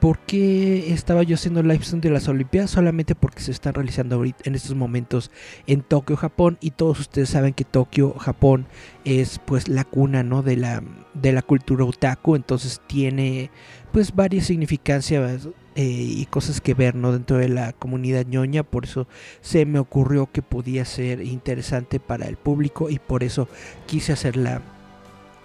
¿Por 0.00 0.20
qué 0.20 0.92
estaba 0.92 1.24
yo 1.24 1.34
haciendo 1.34 1.62
live 1.62 1.82
stream 1.82 2.00
de 2.00 2.10
las 2.10 2.28
Olimpiadas? 2.28 2.70
Solamente 2.70 3.16
porque 3.16 3.40
se 3.40 3.50
están 3.50 3.74
realizando 3.74 4.14
ahorita 4.14 4.44
en 4.44 4.54
estos 4.54 4.76
momentos 4.76 5.32
en 5.66 5.82
Tokio, 5.82 6.16
Japón. 6.16 6.56
Y 6.60 6.72
todos 6.72 7.00
ustedes 7.00 7.30
saben 7.30 7.52
que 7.52 7.64
Tokio, 7.64 8.14
Japón 8.14 8.66
es 9.04 9.40
pues 9.44 9.68
la 9.68 9.84
cuna 9.84 10.22
¿no? 10.22 10.42
de, 10.42 10.56
la, 10.56 10.82
de 11.14 11.32
la 11.32 11.42
cultura 11.42 11.84
otaku. 11.84 12.36
Entonces 12.36 12.80
tiene 12.86 13.50
pues 13.90 14.14
varias 14.14 14.46
significancias 14.46 15.48
eh, 15.74 15.84
y 15.84 16.26
cosas 16.26 16.60
que 16.60 16.74
ver 16.74 16.94
¿no? 16.94 17.12
dentro 17.12 17.38
de 17.38 17.48
la 17.48 17.72
comunidad 17.72 18.24
ñoña. 18.24 18.62
Por 18.62 18.84
eso 18.84 19.08
se 19.40 19.66
me 19.66 19.80
ocurrió 19.80 20.30
que 20.30 20.42
podía 20.42 20.84
ser 20.84 21.22
interesante 21.22 21.98
para 21.98 22.26
el 22.26 22.36
público 22.36 22.88
y 22.88 23.00
por 23.00 23.24
eso 23.24 23.48
quise 23.86 24.12
hacer 24.12 24.36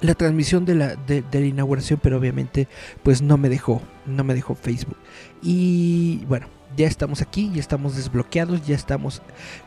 la, 0.04 0.14
transmisión 0.16 0.66
de 0.66 0.76
la, 0.76 0.96
de 0.96 1.24
la 1.32 1.46
inauguración, 1.46 2.00
pero 2.02 2.18
obviamente 2.18 2.68
pues 3.02 3.22
no 3.22 3.38
me 3.38 3.50
dejó, 3.50 3.82
no 4.06 4.24
me 4.24 4.34
dejó 4.34 4.56
Facebook. 4.56 4.98
Y 5.42 6.26
bueno, 6.28 6.48
ya 6.76 6.88
estamos 6.88 7.22
aquí, 7.22 7.52
ya 7.54 7.60
estamos 7.60 7.96
desbloqueados, 7.96 8.66
ya 8.66 8.76
estamos 8.76 9.22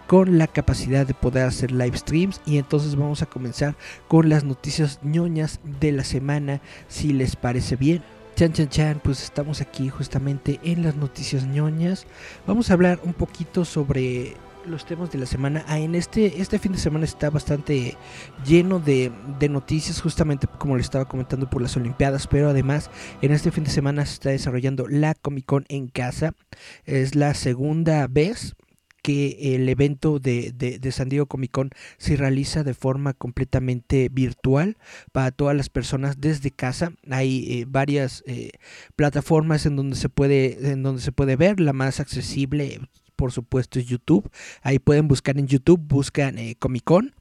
con 0.06 0.38
la 0.38 0.46
capacidad 0.46 1.06
de 1.06 1.14
poder 1.14 1.46
hacer 1.46 1.70
live 1.70 1.96
streams 1.96 2.40
y 2.46 2.58
entonces 2.58 2.96
vamos 2.96 3.22
a 3.22 3.26
comenzar 3.26 3.76
con 4.08 4.28
las 4.28 4.44
noticias 4.44 5.00
ñoñas 5.02 5.60
de 5.80 5.92
la 5.92 6.04
semana, 6.04 6.60
si 6.88 7.12
les 7.12 7.36
parece 7.36 7.76
bien. 7.76 8.02
Chan 8.34 8.52
chan 8.52 8.68
chan, 8.68 9.00
pues 9.02 9.22
estamos 9.22 9.62
aquí 9.62 9.88
justamente 9.88 10.60
en 10.62 10.82
las 10.82 10.96
noticias 10.96 11.46
ñoñas. 11.46 12.06
Vamos 12.46 12.70
a 12.70 12.74
hablar 12.74 13.00
un 13.02 13.14
poquito 13.14 13.64
sobre 13.64 14.34
los 14.68 14.86
temas 14.86 15.10
de 15.10 15.18
la 15.18 15.26
semana. 15.26 15.64
Ah, 15.68 15.78
en 15.78 15.94
este, 15.94 16.40
este 16.40 16.58
fin 16.58 16.72
de 16.72 16.78
semana 16.78 17.04
está 17.04 17.30
bastante 17.30 17.96
lleno 18.46 18.78
de, 18.78 19.12
de, 19.38 19.48
noticias, 19.48 20.00
justamente 20.00 20.46
como 20.46 20.76
le 20.76 20.82
estaba 20.82 21.06
comentando 21.06 21.48
por 21.48 21.62
las 21.62 21.76
Olimpiadas, 21.76 22.26
pero 22.26 22.50
además 22.50 22.90
en 23.22 23.32
este 23.32 23.50
fin 23.50 23.64
de 23.64 23.70
semana 23.70 24.04
se 24.06 24.14
está 24.14 24.30
desarrollando 24.30 24.86
la 24.88 25.14
Comic 25.14 25.46
Con 25.46 25.64
en 25.68 25.88
casa. 25.88 26.34
Es 26.84 27.14
la 27.14 27.34
segunda 27.34 28.06
vez 28.08 28.56
que 29.06 29.54
el 29.54 29.68
evento 29.68 30.18
de, 30.18 30.50
de, 30.52 30.90
San 30.90 31.08
Diego 31.08 31.26
Comic 31.26 31.52
Con 31.52 31.70
se 31.96 32.16
realiza 32.16 32.64
de 32.64 32.74
forma 32.74 33.12
completamente 33.12 34.08
virtual 34.10 34.78
para 35.12 35.30
todas 35.30 35.56
las 35.56 35.68
personas 35.68 36.20
desde 36.20 36.50
casa. 36.50 36.90
Hay 37.08 37.60
eh, 37.60 37.66
varias 37.68 38.24
eh, 38.26 38.50
plataformas 38.96 39.64
en 39.64 39.76
donde 39.76 39.94
se 39.94 40.08
puede 40.08 40.72
en 40.72 40.82
donde 40.82 41.00
se 41.02 41.12
puede 41.12 41.36
ver. 41.36 41.60
La 41.60 41.72
más 41.72 42.00
accesible, 42.00 42.80
por 43.16 43.32
supuesto, 43.32 43.78
es 43.78 43.86
YouTube. 43.86 44.30
Ahí 44.62 44.78
pueden 44.78 45.08
buscar 45.08 45.38
en 45.38 45.46
YouTube, 45.46 45.80
buscan 45.80 46.38
eh, 46.38 46.56
Comic 46.58 46.84
Con 46.84 47.14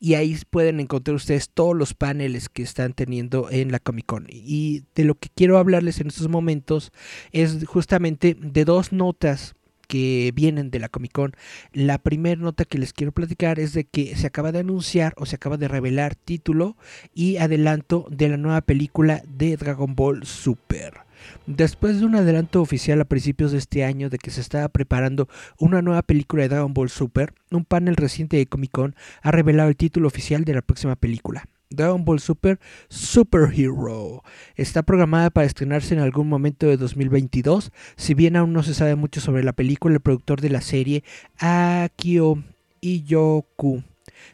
y 0.00 0.14
ahí 0.14 0.36
pueden 0.50 0.80
encontrar 0.80 1.14
ustedes 1.14 1.50
todos 1.50 1.76
los 1.76 1.94
paneles 1.94 2.48
que 2.48 2.62
están 2.62 2.92
teniendo 2.92 3.50
en 3.50 3.72
la 3.72 3.78
Comic 3.78 4.06
Con. 4.06 4.26
Y 4.30 4.84
de 4.94 5.04
lo 5.04 5.14
que 5.14 5.28
quiero 5.34 5.58
hablarles 5.58 6.00
en 6.00 6.08
estos 6.08 6.28
momentos 6.28 6.92
es 7.32 7.64
justamente 7.66 8.36
de 8.38 8.64
dos 8.64 8.92
notas 8.92 9.54
que 9.86 10.32
vienen 10.34 10.70
de 10.70 10.78
la 10.78 10.88
Comic 10.88 11.12
Con. 11.12 11.32
La 11.72 11.98
primera 11.98 12.40
nota 12.40 12.64
que 12.64 12.78
les 12.78 12.92
quiero 12.92 13.12
platicar 13.12 13.58
es 13.58 13.72
de 13.72 13.84
que 13.84 14.14
se 14.16 14.26
acaba 14.26 14.52
de 14.52 14.60
anunciar 14.60 15.14
o 15.16 15.26
se 15.26 15.36
acaba 15.36 15.56
de 15.56 15.68
revelar 15.68 16.14
título 16.14 16.76
y 17.14 17.38
adelanto 17.38 18.06
de 18.10 18.28
la 18.28 18.36
nueva 18.36 18.60
película 18.60 19.22
de 19.26 19.56
Dragon 19.56 19.94
Ball 19.94 20.24
Super. 20.24 21.07
Después 21.46 22.00
de 22.00 22.06
un 22.06 22.14
adelanto 22.14 22.60
oficial 22.60 23.00
a 23.00 23.04
principios 23.04 23.52
de 23.52 23.58
este 23.58 23.84
año 23.84 24.10
de 24.10 24.18
que 24.18 24.30
se 24.30 24.40
estaba 24.40 24.68
preparando 24.68 25.28
una 25.58 25.82
nueva 25.82 26.02
película 26.02 26.42
de 26.42 26.50
Dragon 26.50 26.74
Ball 26.74 26.90
Super, 26.90 27.34
un 27.50 27.64
panel 27.64 27.96
reciente 27.96 28.36
de 28.36 28.46
Comic 28.46 28.70
Con 28.72 28.94
ha 29.22 29.30
revelado 29.30 29.68
el 29.68 29.76
título 29.76 30.08
oficial 30.08 30.44
de 30.44 30.54
la 30.54 30.62
próxima 30.62 30.96
película. 30.96 31.44
Dragon 31.70 32.04
Ball 32.04 32.20
Super 32.20 32.58
Superhero. 32.88 34.22
Está 34.56 34.82
programada 34.82 35.30
para 35.30 35.46
estrenarse 35.46 35.94
en 35.94 36.00
algún 36.00 36.28
momento 36.28 36.66
de 36.66 36.76
2022. 36.76 37.72
Si 37.96 38.14
bien 38.14 38.36
aún 38.36 38.52
no 38.52 38.62
se 38.62 38.74
sabe 38.74 38.94
mucho 38.96 39.20
sobre 39.20 39.44
la 39.44 39.52
película, 39.52 39.94
el 39.94 40.00
productor 40.00 40.40
de 40.40 40.50
la 40.50 40.60
serie, 40.60 41.04
Akio 41.38 42.42
Iyoku, 42.80 43.82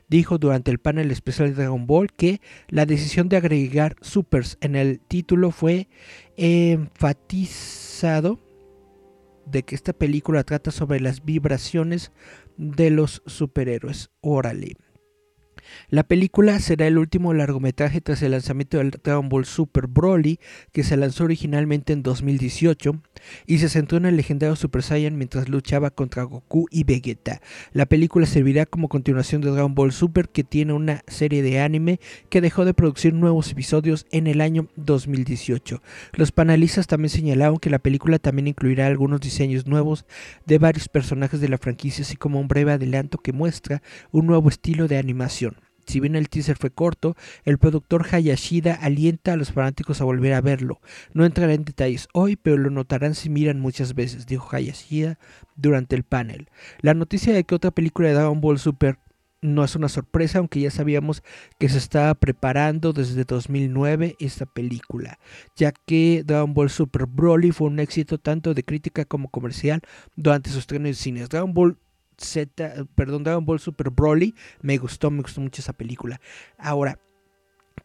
dijo 0.08 0.38
durante 0.38 0.70
el 0.70 0.78
panel 0.78 1.10
especial 1.10 1.48
de 1.48 1.54
Dragon 1.54 1.86
Ball 1.86 2.12
que 2.12 2.40
la 2.68 2.86
decisión 2.86 3.28
de 3.28 3.36
agregar 3.36 3.96
supers 4.00 4.58
en 4.60 4.76
el 4.76 5.00
título 5.00 5.50
fue 5.50 5.88
enfatizado 6.36 8.38
de 9.46 9.62
que 9.62 9.74
esta 9.74 9.92
película 9.92 10.44
trata 10.44 10.70
sobre 10.70 11.00
las 11.00 11.24
vibraciones 11.24 12.12
de 12.56 12.90
los 12.90 13.22
superhéroes. 13.26 14.10
Órale. 14.20 14.76
La 15.90 16.02
película 16.02 16.58
será 16.58 16.86
el 16.86 16.98
último 16.98 17.34
largometraje 17.34 18.00
tras 18.00 18.22
el 18.22 18.32
lanzamiento 18.32 18.78
del 18.78 18.90
Dragon 18.90 19.28
Ball 19.28 19.44
Super 19.44 19.86
Broly, 19.86 20.38
que 20.72 20.84
se 20.84 20.96
lanzó 20.96 21.24
originalmente 21.24 21.92
en 21.92 22.02
2018 22.02 23.00
y 23.46 23.58
se 23.58 23.68
centró 23.68 23.98
en 23.98 24.06
el 24.06 24.16
legendario 24.16 24.56
Super 24.56 24.82
Saiyan 24.82 25.16
mientras 25.16 25.48
luchaba 25.48 25.90
contra 25.90 26.24
Goku 26.24 26.66
y 26.70 26.84
Vegeta. 26.84 27.40
La 27.72 27.86
película 27.86 28.26
servirá 28.26 28.66
como 28.66 28.88
continuación 28.88 29.40
de 29.40 29.50
Dragon 29.50 29.74
Ball 29.74 29.92
Super, 29.92 30.28
que 30.28 30.44
tiene 30.44 30.72
una 30.72 31.02
serie 31.06 31.42
de 31.42 31.60
anime 31.60 32.00
que 32.28 32.40
dejó 32.40 32.64
de 32.64 32.74
producir 32.74 33.14
nuevos 33.14 33.50
episodios 33.50 34.06
en 34.10 34.26
el 34.26 34.40
año 34.40 34.68
2018. 34.76 35.82
Los 36.12 36.32
panelistas 36.32 36.86
también 36.86 37.10
señalaron 37.10 37.58
que 37.58 37.70
la 37.70 37.78
película 37.78 38.18
también 38.18 38.48
incluirá 38.48 38.86
algunos 38.86 39.20
diseños 39.20 39.66
nuevos 39.66 40.04
de 40.46 40.58
varios 40.58 40.88
personajes 40.88 41.40
de 41.40 41.48
la 41.48 41.58
franquicia, 41.58 42.02
así 42.02 42.16
como 42.16 42.40
un 42.40 42.48
breve 42.48 42.72
adelanto 42.72 43.18
que 43.18 43.32
muestra 43.32 43.82
un 44.12 44.26
nuevo 44.26 44.48
estilo 44.48 44.88
de 44.88 44.98
animación. 44.98 45.53
Si 45.86 46.00
bien 46.00 46.16
el 46.16 46.28
teaser 46.28 46.56
fue 46.56 46.70
corto, 46.70 47.16
el 47.44 47.58
productor 47.58 48.06
Hayashida 48.10 48.74
alienta 48.74 49.32
a 49.32 49.36
los 49.36 49.52
fanáticos 49.52 50.00
a 50.00 50.04
volver 50.04 50.32
a 50.32 50.40
verlo. 50.40 50.80
No 51.12 51.24
entrará 51.24 51.54
en 51.54 51.64
detalles 51.64 52.08
hoy, 52.12 52.36
pero 52.36 52.56
lo 52.56 52.70
notarán 52.70 53.14
si 53.14 53.30
miran 53.30 53.60
muchas 53.60 53.94
veces, 53.94 54.26
dijo 54.26 54.54
Hayashida 54.54 55.18
durante 55.56 55.96
el 55.96 56.04
panel. 56.04 56.48
La 56.80 56.94
noticia 56.94 57.32
de 57.32 57.44
que 57.44 57.54
otra 57.54 57.70
película 57.70 58.08
de 58.08 58.14
Dragon 58.14 58.40
Ball 58.40 58.58
Super 58.58 58.98
no 59.44 59.62
es 59.62 59.76
una 59.76 59.90
sorpresa, 59.90 60.38
aunque 60.38 60.60
ya 60.60 60.70
sabíamos 60.70 61.22
que 61.58 61.68
se 61.68 61.76
estaba 61.76 62.14
preparando 62.14 62.94
desde 62.94 63.24
2009 63.24 64.16
esta 64.18 64.46
película, 64.46 65.18
ya 65.54 65.72
que 65.72 66.22
Dragon 66.24 66.54
Ball 66.54 66.70
Super 66.70 67.04
Broly 67.04 67.52
fue 67.52 67.66
un 67.66 67.78
éxito 67.78 68.16
tanto 68.16 68.54
de 68.54 68.64
crítica 68.64 69.04
como 69.04 69.28
comercial 69.28 69.82
durante 70.16 70.48
sus 70.48 70.60
estrenos 70.60 70.88
en 70.88 70.94
cines. 70.94 71.28
Dragon 71.28 71.52
Ball 71.52 71.76
Z, 72.18 72.86
perdón, 72.94 73.24
Dragon 73.24 73.44
Ball 73.44 73.60
Super 73.60 73.90
Broly, 73.90 74.34
me 74.62 74.78
gustó, 74.78 75.10
me 75.10 75.22
gustó 75.22 75.40
mucho 75.40 75.62
esa 75.62 75.72
película. 75.72 76.20
Ahora, 76.58 76.98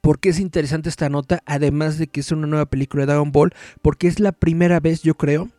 ¿por 0.02 0.20
qué 0.20 0.30
es 0.30 0.40
interesante 0.40 0.90
esta 0.90 1.10
nota? 1.10 1.42
Además 1.46 1.98
de 1.98 2.08
que 2.08 2.20
es 2.20 2.32
una 2.32 2.48
nueva 2.48 2.66
película 2.66 3.04
de 3.04 3.08
Dragon 3.08 3.32
Ball, 3.32 3.54
porque 3.82 4.08
es 4.08 4.20
la 4.20 4.32
primera 4.32 4.80
vez, 4.80 5.02
yo 5.02 5.16
creo, 5.16 5.50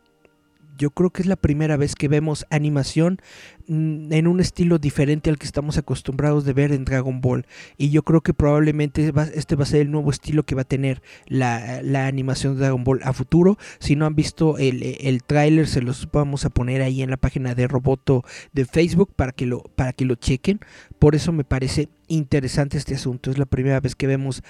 yo 0.81 0.89
creo 0.89 1.11
que 1.11 1.21
es 1.21 1.27
la 1.27 1.35
primera 1.35 1.77
vez 1.77 1.93
que 1.93 2.07
vemos 2.07 2.47
animación 2.49 3.21
en 3.67 4.25
un 4.25 4.39
estilo 4.39 4.79
diferente 4.79 5.29
al 5.29 5.37
que 5.37 5.45
estamos 5.45 5.77
acostumbrados 5.77 6.43
de 6.43 6.53
ver 6.53 6.71
en 6.71 6.85
Dragon 6.85 7.21
Ball. 7.21 7.45
Y 7.77 7.91
yo 7.91 8.01
creo 8.01 8.21
que 8.21 8.33
probablemente 8.33 9.13
este 9.35 9.55
va 9.55 9.63
a 9.63 9.67
ser 9.67 9.81
el 9.81 9.91
nuevo 9.91 10.09
estilo 10.09 10.41
que 10.41 10.55
va 10.55 10.63
a 10.63 10.65
tener 10.65 11.03
la, 11.27 12.07
animación 12.07 12.55
de 12.55 12.61
Dragon 12.61 12.83
Ball 12.83 12.99
a 13.03 13.13
futuro. 13.13 13.59
Si 13.77 13.95
no 13.95 14.07
han 14.07 14.15
visto 14.15 14.57
el, 14.57 14.97
el 15.01 15.23
tráiler, 15.23 15.67
se 15.67 15.83
los 15.83 16.09
vamos 16.11 16.45
a 16.45 16.49
poner 16.49 16.81
ahí 16.81 17.03
en 17.03 17.11
la 17.11 17.17
página 17.17 17.53
de 17.53 17.67
Roboto 17.67 18.23
de 18.51 18.65
Facebook 18.65 19.13
para 19.15 19.33
que, 19.33 19.55
para 19.75 19.93
que 19.93 20.05
lo 20.05 20.15
chequen. 20.15 20.61
Por 20.97 21.13
eso 21.13 21.31
me 21.31 21.43
parece 21.43 21.89
interesante 22.07 22.79
este 22.79 22.95
asunto. 22.95 23.29
Es 23.29 23.37
la 23.37 23.45
primera 23.45 23.79
vez 23.79 23.93
que 23.93 24.07
vemos 24.07 24.41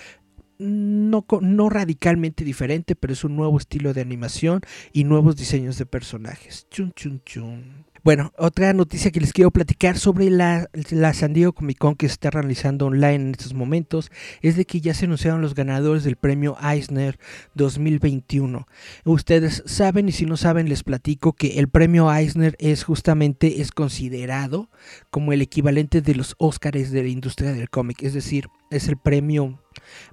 no, 0.62 1.26
no, 1.42 1.70
radicalmente 1.70 2.44
diferente, 2.44 2.96
pero 2.96 3.14
es 3.14 3.24
un 3.24 3.36
nuevo 3.36 3.58
estilo 3.58 3.94
de 3.94 4.02
animación 4.02 4.62
y 4.94 5.04
nuevos 5.04 5.36
diseños 5.36 5.78
de 5.78 5.86
personajes. 5.86 6.68
Chun, 6.70 6.94
chun, 6.94 7.22
chun. 7.26 7.91
Bueno, 8.04 8.34
otra 8.36 8.74
noticia 8.74 9.12
que 9.12 9.20
les 9.20 9.32
quiero 9.32 9.52
platicar 9.52 9.96
sobre 9.96 10.32
la, 10.32 10.68
la, 10.90 11.14
San 11.14 11.34
Diego 11.34 11.54
Comic 11.54 11.78
Con 11.78 11.94
que 11.94 12.08
se 12.08 12.14
está 12.14 12.32
realizando 12.32 12.88
online 12.88 13.16
en 13.16 13.32
estos 13.32 13.54
momentos 13.54 14.10
es 14.42 14.56
de 14.56 14.66
que 14.66 14.82
ya 14.82 14.96
se 14.96 15.06
anunciaron 15.06 15.40
los 15.44 15.54
ganadores 15.54 16.04
del 16.04 16.16
premio 16.16 16.58
Eisner 16.64 17.20
2021. 17.54 18.66
Ustedes 19.06 19.62
saben 19.68 20.10
y 20.10 20.14
si 20.14 20.26
no 20.26 20.36
saben 20.36 20.68
les 20.68 20.82
platico 20.82 21.34
que 21.34 21.60
el 21.60 21.70
premio 21.70 22.12
Eisner 22.12 22.56
es 22.58 22.84
justamente 22.84 23.62
es 23.62 23.70
considerado 23.70 24.72
como 25.12 25.32
el 25.32 25.44
equivalente 25.44 26.02
de 26.02 26.16
los 26.16 26.34
Óscares 26.40 26.90
de 26.90 27.04
la 27.04 27.10
industria 27.10 27.54
del 27.54 27.70
cómic, 27.70 28.02
es 28.02 28.16
decir, 28.16 28.48
es 28.72 28.88
el 28.88 28.98
premio 28.98 29.62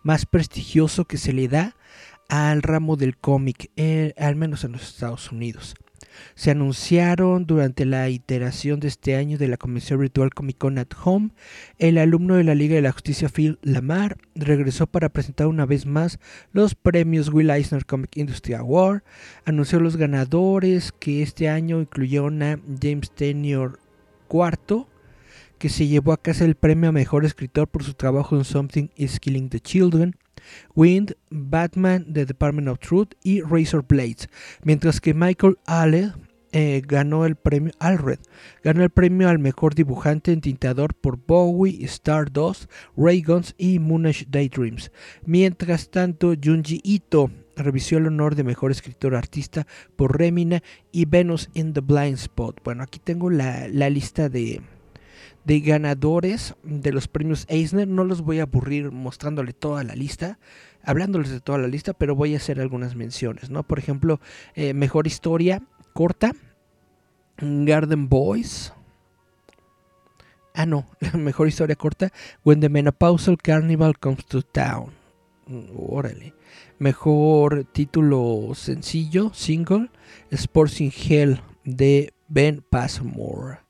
más 0.03 0.27
prestigioso 0.27 1.07
que 1.07 1.17
se 1.17 1.33
le 1.33 1.49
da 1.49 1.75
al 2.29 2.61
ramo 2.61 2.97
del 2.97 3.17
cómic, 3.17 3.71
eh, 3.77 4.13
al 4.19 4.37
menos 4.37 4.63
en 4.65 4.73
los 4.73 4.83
Estados 4.83 5.33
Unidos 5.33 5.75
se 6.35 6.51
anunciaron 6.51 7.47
durante 7.47 7.85
la 7.85 8.09
iteración 8.09 8.81
de 8.81 8.89
este 8.89 9.17
año 9.17 9.39
de 9.39 9.49
la 9.49 9.57
Convención 9.57 10.01
Virtual 10.01 10.35
Comic 10.35 10.59
Con 10.59 10.79
at 10.79 10.89
Home. 11.05 11.31
El 11.79 11.99
alumno 11.99 12.35
de 12.35 12.45
la 12.45 12.55
Liga 12.55 12.75
de 12.75 12.83
la 12.83 12.93
Justicia 12.93 13.29
Phil 13.29 13.59
Lamar 13.63 14.19
regresó 14.35 14.87
para 14.87 15.09
presentar 15.09 15.47
una 15.47 15.67
vez 15.67 15.87
más 15.87 16.19
los 16.53 16.75
premios 16.75 17.29
Will 17.29 17.51
Eisner 17.51 17.85
Comic 17.85 18.17
Industry 18.17 18.55
Award. 18.55 19.03
Anunció 19.45 19.81
los 19.81 19.97
ganadores 19.97 20.93
que 20.93 21.23
este 21.23 21.49
año 21.49 21.81
incluyeron 21.81 22.43
a 22.43 22.59
James 22.81 23.11
Tennior 23.11 23.79
IV, 24.31 24.87
que 25.59 25.69
se 25.69 25.87
llevó 25.87 26.13
a 26.13 26.23
casa 26.23 26.45
el 26.45 26.55
premio 26.55 26.91
a 26.91 26.93
mejor 26.93 27.25
escritor 27.25 27.69
por 27.69 27.83
su 27.83 27.95
trabajo 27.95 28.37
en 28.37 28.45
Something 28.45 28.89
is 28.97 29.19
Killing 29.19 29.49
the 29.49 29.61
Children. 29.61 30.17
Wind, 30.75 31.17
Batman, 31.31 32.13
The 32.13 32.27
Department 32.27 32.69
of 32.69 32.79
Truth 32.79 33.15
y 33.23 33.41
Razor 33.41 33.85
Blades, 33.87 34.29
mientras 34.63 35.01
que 35.01 35.15
Michael 35.15 35.59
Alred 35.67 36.13
eh, 36.51 36.83
ganó 36.87 37.27
el 37.27 37.37
premio 37.37 37.73
Alred, 37.79 38.21
ganó 38.65 38.83
el 38.83 38.89
premio 38.89 39.29
al 39.29 39.39
mejor 39.39 39.75
dibujante 39.75 40.33
en 40.33 40.41
tintador 40.41 40.95
por 40.95 41.19
Bowie, 41.27 41.85
Stardust, 41.85 42.71
Ray 42.97 43.21
Guns 43.23 43.55
y 43.59 43.79
Moonish 43.79 44.27
Daydreams. 44.31 44.91
Mientras 45.27 45.91
tanto, 45.91 46.33
Junji 46.43 46.81
Ito 46.85 47.31
revisó 47.55 47.99
el 47.99 48.07
honor 48.07 48.35
de 48.35 48.45
mejor 48.45 48.71
escritor 48.71 49.15
artista 49.15 49.67
por 49.97 50.19
Remina 50.19 50.63
y 50.91 51.05
Venus 51.05 51.51
in 51.53 51.75
the 51.75 51.81
Blind 51.81 52.15
Spot. 52.15 52.59
Bueno, 52.65 52.83
aquí 52.83 52.99
tengo 52.99 53.29
la 53.29 53.69
lista 53.91 54.31
de, 54.31 54.63
de 55.49 55.61
ganadores 55.61 56.55
de 56.63 56.93
los 56.93 57.09
premios 57.09 57.47
Eisner. 57.49 57.89
No 57.89 58.05
los 58.05 58.21
voy 58.21 58.39
a 58.39 58.43
aburrir 58.43 58.93
mostrándole 58.93 59.55
toda 59.55 59.83
la 59.83 59.95
lista, 59.95 60.39
hablándoles 60.85 61.31
de 61.31 61.41
toda 61.41 61.57
la 61.57 61.69
lista, 61.69 61.95
pero 61.95 62.15
voy 62.15 62.35
a 62.35 62.37
hacer 62.37 62.61
algunas 62.61 62.95
menciones, 62.95 63.49
¿no? 63.49 63.63
Por 63.63 63.79
ejemplo, 63.79 64.21
eh, 64.55 64.75
mejor 64.75 65.07
historia 65.07 65.63
corta, 65.95 66.33
Garden 67.39 68.11
Boys. 68.11 68.75
Ah, 70.53 70.67
no, 70.67 70.87
mejor 71.15 71.49
historia 71.49 71.77
corta, 71.77 72.13
When 72.45 72.61
the 72.61 72.69
Menopausal 72.69 73.39
Carnival 73.39 73.99
Comes 73.99 74.27
to 74.27 74.43
Town. 74.43 74.91
Mm, 75.47 75.71
órale. 75.75 76.35
Mejor 76.79 77.65
título 77.65 78.51
sencillo, 78.55 79.33
single, 79.33 79.89
Sports 80.31 80.83
in 80.83 80.93
Hell 80.93 81.41
de 81.65 82.13
Ben 82.29 82.63
Passmore. 82.69 83.68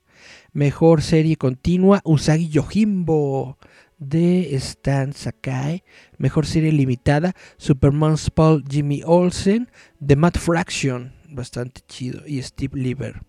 Mejor 0.58 1.02
serie 1.02 1.36
continua, 1.36 2.00
Usagi 2.02 2.48
Yojimbo 2.48 3.58
de 3.98 4.56
Stan 4.56 5.12
Sakai. 5.12 5.84
Mejor 6.16 6.46
serie 6.46 6.72
limitada, 6.72 7.36
Superman's 7.58 8.28
Paul 8.28 8.64
Jimmy 8.68 9.02
Olsen 9.06 9.70
de 10.00 10.16
Matt 10.16 10.36
Fraction, 10.36 11.14
bastante 11.28 11.82
chido, 11.86 12.26
y 12.26 12.42
Steve 12.42 12.76
Lieber. 12.76 13.22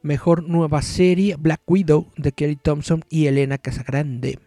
Mejor 0.00 0.48
nueva 0.48 0.80
serie, 0.80 1.36
Black 1.38 1.60
Widow 1.66 2.10
de 2.16 2.32
Kerry 2.32 2.56
Thompson 2.56 3.04
y 3.10 3.26
Elena 3.26 3.58
Casagrande. 3.58 4.38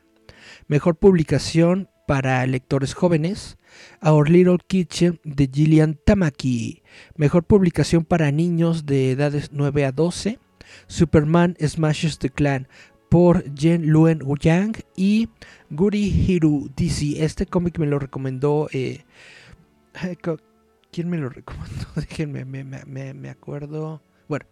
Mejor 0.68 0.96
publicación 0.96 1.90
para 2.08 2.44
lectores 2.48 2.96
jóvenes, 2.96 3.60
Our 4.02 4.32
Little 4.32 4.58
Kitchen 4.66 5.20
de 5.24 5.48
Gillian 5.54 6.00
Tamaki. 6.04 6.82
Mejor 7.18 7.44
publicación 7.44 8.04
para 8.04 8.32
niños 8.32 8.88
de 8.88 9.12
edades 9.12 9.50
9 9.52 9.86
a 9.86 9.92
12, 9.92 10.40
Superman 10.88 11.56
Smashes 11.60 12.20
the 12.20 12.30
Clan 12.30 12.68
por 13.10 13.44
Jen 13.54 13.88
Luen 13.88 14.22
Yang 14.42 14.84
y 14.96 15.30
Guri 15.70 16.10
Hiru 16.10 16.70
DC. 16.76 17.24
Este 17.24 17.46
cómic 17.46 17.78
me 17.80 17.86
lo 17.86 18.00
recomendó. 18.00 18.68
Eh, 18.72 19.06
¿Quién 20.92 21.10
me 21.10 21.18
lo 21.18 21.30
recomendó? 21.30 21.88
Déjenme, 21.96 22.46
me, 22.46 23.30
acuerdo. 23.30 24.02
Bueno, 24.28 24.46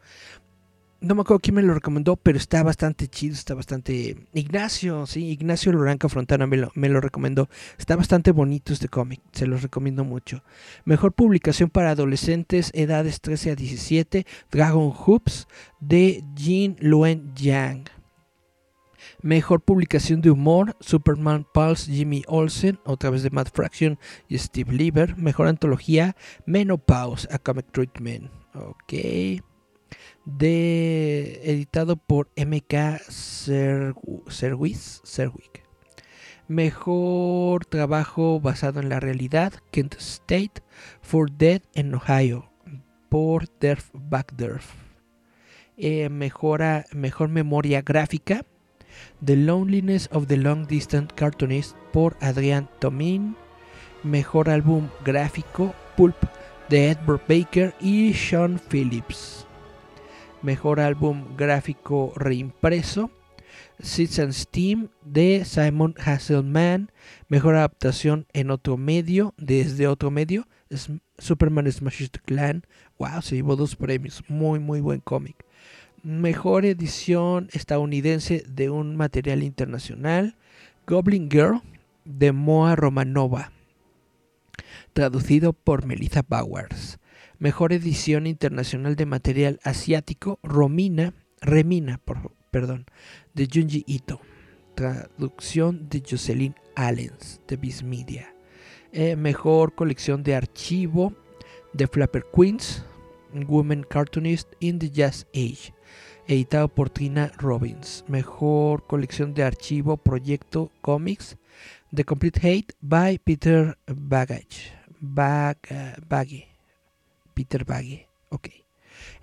no 1.03 1.15
me 1.15 1.21
acuerdo 1.21 1.41
quién 1.41 1.55
me 1.55 1.61
lo 1.61 1.73
recomendó, 1.73 2.15
pero 2.15 2.37
está 2.37 2.63
bastante 2.63 3.07
chido, 3.09 3.33
está 3.33 3.53
bastante... 3.53 4.15
Ignacio, 4.33 5.05
sí, 5.05 5.31
Ignacio 5.31 5.73
Loranca 5.73 6.07
Frontana 6.07 6.47
me 6.47 6.55
lo, 6.55 6.71
me 6.75 6.87
lo 6.87 7.01
recomendó. 7.01 7.49
Está 7.77 7.97
bastante 7.97 8.31
bonito 8.31 8.71
este 8.71 8.87
cómic, 8.87 9.21
se 9.33 9.45
los 9.45 9.61
recomiendo 9.61 10.05
mucho. 10.05 10.43
Mejor 10.85 11.11
publicación 11.11 11.69
para 11.69 11.91
adolescentes, 11.91 12.71
edades 12.73 13.19
13 13.19 13.51
a 13.51 13.55
17, 13.55 14.25
Dragon 14.49 14.93
Hoops, 14.95 15.47
de 15.81 16.23
Jin 16.37 16.77
Luen 16.79 17.35
Yang. 17.35 17.89
Mejor 19.21 19.59
publicación 19.59 20.21
de 20.21 20.31
humor, 20.31 20.77
Superman 20.79 21.45
Pulse, 21.53 21.91
Jimmy 21.91 22.23
Olsen, 22.27 22.79
otra 22.85 23.09
vez 23.09 23.23
de 23.23 23.29
Matt 23.29 23.49
Fraction 23.53 23.99
y 24.29 24.37
Steve 24.37 24.71
Lieber. 24.71 25.17
Mejor 25.17 25.47
antología, 25.47 26.15
Menopause, 26.45 27.27
A 27.29 27.39
Comic 27.39 27.71
Treatment. 27.73 28.31
Ok 28.55 29.43
de 30.25 31.41
editado 31.43 31.97
por 31.97 32.29
MK 32.35 32.99
Serwis, 33.09 35.01
Serwick. 35.03 35.63
Mejor 36.47 37.65
trabajo 37.65 38.39
basado 38.39 38.79
en 38.79 38.89
la 38.89 38.99
realidad, 38.99 39.53
Kent 39.71 39.95
State, 39.95 40.61
for 41.01 41.31
Dead 41.31 41.61
en 41.73 41.95
Ohio, 41.95 42.51
por 43.09 43.47
Derf 43.59 43.89
Backderf. 43.93 44.73
Eh, 45.77 46.09
mejora, 46.09 46.85
mejor 46.93 47.29
memoria 47.29 47.81
gráfica, 47.81 48.45
The 49.23 49.35
Loneliness 49.37 50.09
of 50.11 50.27
the 50.27 50.37
Long 50.37 50.67
Distance 50.67 51.13
Cartoonist, 51.15 51.75
por 51.91 52.17
Adrian 52.21 52.69
Tomin. 52.79 53.35
Mejor 54.03 54.49
álbum 54.49 54.89
gráfico, 55.05 55.73
Pulp, 55.95 56.17
de 56.69 56.91
Edward 56.91 57.21
Baker 57.27 57.73
y 57.79 58.13
Sean 58.13 58.59
Phillips. 58.69 59.47
Mejor 60.43 60.81
álbum 60.81 61.37
gráfico 61.37 62.11
reimpreso. 62.17 63.09
Seeds 63.79 64.19
and 64.19 64.33
Steam 64.33 64.89
de 65.05 65.45
Simon 65.45 65.95
Hasselman. 65.97 66.91
Mejor 67.29 67.55
adaptación 67.55 68.27
en 68.33 68.51
otro 68.51 68.75
medio, 68.75 69.33
desde 69.37 69.87
otro 69.87 70.11
medio. 70.11 70.45
Es 70.69 70.89
Superman 71.17 71.71
Smash 71.71 72.09
Clan. 72.25 72.65
Wow, 72.99 73.21
se 73.21 73.35
llevó 73.35 73.55
dos 73.55 73.77
premios. 73.77 74.21
Muy, 74.27 74.59
muy 74.59 74.81
buen 74.81 74.99
cómic. 74.99 75.45
Mejor 76.03 76.65
edición 76.65 77.47
estadounidense 77.53 78.43
de 78.45 78.69
un 78.69 78.97
material 78.97 79.43
internacional. 79.43 80.35
Goblin 80.85 81.31
Girl 81.31 81.61
de 82.03 82.33
Moa 82.33 82.75
Romanova. 82.75 83.53
Traducido 84.91 85.53
por 85.53 85.85
Melissa 85.85 86.21
Bowers. 86.27 86.99
Mejor 87.43 87.73
edición 87.73 88.25
internacional 88.25 88.95
de 88.95 89.05
material 89.05 89.59
asiático, 89.65 90.39
Romina, 90.43 91.13
Remina, 91.41 91.99
perdón, 92.51 92.85
de 93.33 93.49
Junji 93.53 93.83
Ito. 93.85 94.21
Traducción 94.75 95.89
de 95.89 96.01
Jocelyn 96.09 96.55
Allens, 96.77 97.41
de 97.45 97.57
Viz 97.57 97.83
Media. 97.83 98.33
Eh, 98.93 99.17
mejor 99.17 99.75
colección 99.75 100.23
de 100.23 100.35
archivo 100.35 101.13
de 101.73 101.85
Flapper 101.85 102.23
Queens, 102.33 102.85
Women 103.33 103.83
Cartoonist 103.89 104.47
in 104.61 104.79
the 104.79 104.89
Jazz 104.89 105.27
Age, 105.35 105.73
editado 106.29 106.69
por 106.69 106.91
Tina 106.91 107.29
Robbins. 107.39 108.05
Mejor 108.07 108.87
colección 108.87 109.33
de 109.33 109.43
archivo 109.43 109.97
Proyecto 109.97 110.71
Comics, 110.79 111.35
The 111.93 112.05
Complete 112.05 112.39
Hate 112.39 112.73
by 112.79 113.17
Peter 113.17 113.77
Baggage. 113.85 114.71
Bag, 115.01 115.57
Baggy. 116.07 116.52
Peter 117.33 117.65
Bagge. 117.65 118.07
Ok. 118.29 118.49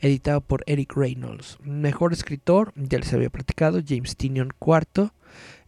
Editado 0.01 0.41
por 0.41 0.63
Eric 0.67 0.95
Reynolds. 0.97 1.59
Mejor 1.63 2.13
escritor, 2.13 2.73
ya 2.77 2.99
les 2.99 3.13
había 3.13 3.31
platicado, 3.31 3.81
James 3.87 4.17
Tinion 4.17 4.51
IV. 4.61 5.11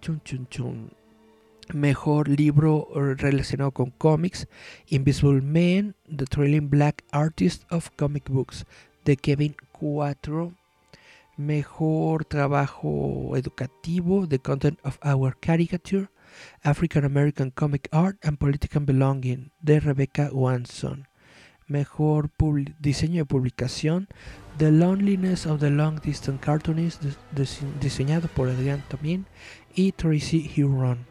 Chun 0.00 0.20
chun 0.24 0.46
chun. 0.48 0.92
Mejor 1.72 2.28
libro 2.28 2.88
relacionado 2.94 3.72
con 3.72 3.90
cómics: 3.90 4.46
Invisible 4.88 5.42
Man, 5.42 5.96
The 6.08 6.26
Trailing 6.26 6.70
Black 6.70 7.02
Artist 7.10 7.64
of 7.70 7.90
Comic 7.96 8.30
Books, 8.30 8.64
de 9.04 9.16
Kevin 9.16 9.56
4. 9.72 10.52
Mejor 11.36 12.24
trabajo 12.24 13.36
educativo: 13.36 14.28
The 14.28 14.38
Content 14.38 14.78
of 14.84 14.98
Our 15.04 15.36
Caricature, 15.38 16.08
African 16.62 17.04
American 17.04 17.50
Comic 17.50 17.88
Art 17.92 18.18
and 18.22 18.38
Political 18.38 18.82
Belonging, 18.84 19.50
de 19.62 19.80
Rebecca 19.80 20.30
Wanson. 20.32 21.06
Mejor 21.68 22.30
diseño 22.80 23.22
de 23.22 23.24
publicación: 23.24 24.08
The 24.58 24.70
Loneliness 24.70 25.46
of 25.46 25.58
the 25.60 25.70
Long 25.70 26.00
Distance 26.00 26.40
Cartoonist, 26.40 27.02
diseñado 27.80 28.28
por 28.28 28.48
Adrian 28.48 28.84
Tomín 28.88 29.26
y 29.74 29.90
Tracy 29.92 30.48
Huron. 30.56 31.06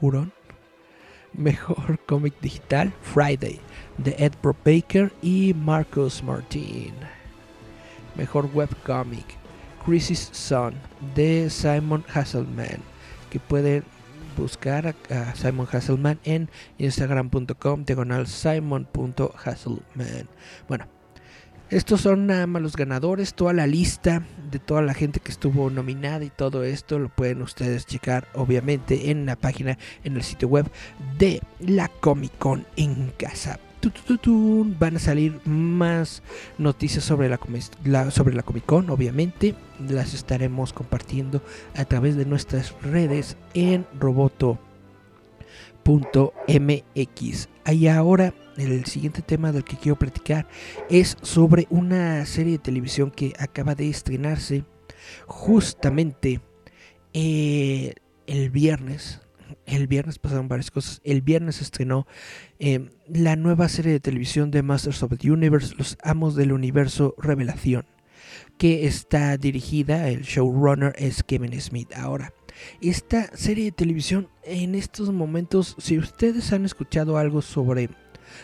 Huron. 0.00 0.32
Mejor 1.32 1.98
cómic 2.06 2.40
digital: 2.40 2.92
Friday, 3.02 3.58
de 3.96 4.14
Ed 4.18 4.34
Baker 4.42 5.12
y 5.22 5.54
Marcus 5.54 6.22
Martin. 6.22 6.94
Mejor 8.14 8.48
webcomic: 8.54 9.26
Crisis 9.84 10.30
Son, 10.32 10.74
de 11.16 11.50
Simon 11.50 12.04
Hasselman, 12.14 12.80
que 13.28 13.40
pueden 13.40 13.84
buscar 14.38 14.94
a, 15.10 15.34
Simon 15.34 15.68
Hasselman 15.70 16.18
en 16.24 16.48
instagram.com 16.78 17.84
diagonal 17.84 18.26
simon.hasselman. 18.26 20.28
Bueno, 20.68 20.86
estos 21.70 22.00
son 22.00 22.26
nada 22.26 22.46
más 22.46 22.62
los 22.62 22.76
ganadores, 22.76 23.34
toda 23.34 23.52
la 23.52 23.66
lista 23.66 24.22
de 24.50 24.58
toda 24.58 24.80
la 24.80 24.94
gente 24.94 25.20
que 25.20 25.30
estuvo 25.30 25.68
nominada 25.68 26.24
y 26.24 26.30
todo 26.30 26.64
esto 26.64 26.98
lo 26.98 27.10
pueden 27.10 27.42
ustedes 27.42 27.86
checar 27.86 28.26
obviamente 28.34 29.10
en 29.10 29.26
la 29.26 29.36
página, 29.36 29.76
en 30.02 30.16
el 30.16 30.22
sitio 30.22 30.48
web 30.48 30.70
de 31.18 31.42
la 31.60 31.88
Comic 31.88 32.32
Con 32.38 32.66
en 32.76 33.12
casa 33.18 33.60
van 34.78 34.96
a 34.96 34.98
salir 34.98 35.40
más 35.46 36.22
noticias 36.58 37.04
sobre 37.04 37.28
la, 37.28 38.10
sobre 38.10 38.34
la 38.34 38.42
Comic 38.42 38.64
Con, 38.64 38.90
obviamente. 38.90 39.54
Las 39.88 40.14
estaremos 40.14 40.72
compartiendo 40.72 41.42
a 41.76 41.84
través 41.84 42.16
de 42.16 42.24
nuestras 42.24 42.74
redes 42.82 43.36
en 43.54 43.86
roboto.mx. 43.98 44.58
Y 47.72 47.86
ahora 47.86 48.34
el 48.56 48.84
siguiente 48.86 49.22
tema 49.22 49.52
del 49.52 49.64
que 49.64 49.76
quiero 49.76 49.98
platicar 49.98 50.48
es 50.88 51.16
sobre 51.22 51.66
una 51.70 52.26
serie 52.26 52.52
de 52.52 52.58
televisión 52.58 53.10
que 53.10 53.34
acaba 53.38 53.74
de 53.74 53.88
estrenarse 53.88 54.64
justamente 55.26 56.40
eh, 57.12 57.94
el 58.26 58.50
viernes 58.50 59.20
el 59.66 59.86
viernes 59.86 60.18
pasaron 60.18 60.48
varias 60.48 60.70
cosas. 60.70 61.00
El 61.04 61.22
viernes 61.22 61.60
estrenó 61.60 62.06
em, 62.58 62.90
la 63.06 63.36
nueva 63.36 63.68
serie 63.68 63.92
de 63.92 64.00
televisión 64.00 64.50
de 64.50 64.62
Masters 64.62 65.02
of 65.02 65.12
the 65.18 65.30
Universe, 65.30 65.74
Los 65.76 65.98
Amos 66.02 66.34
del 66.34 66.52
Universo 66.52 67.14
Revelación, 67.18 67.86
que 68.58 68.86
está 68.86 69.36
dirigida, 69.36 70.08
el 70.08 70.22
showrunner 70.22 70.94
es 70.96 71.22
Kevin 71.22 71.58
Smith. 71.60 71.92
Ahora, 71.94 72.32
esta 72.80 73.36
serie 73.36 73.66
de 73.66 73.72
televisión 73.72 74.28
en 74.44 74.74
estos 74.74 75.12
momentos, 75.12 75.76
si 75.78 75.98
ustedes 75.98 76.52
han 76.52 76.64
escuchado 76.64 77.18
algo 77.18 77.42
sobre 77.42 77.90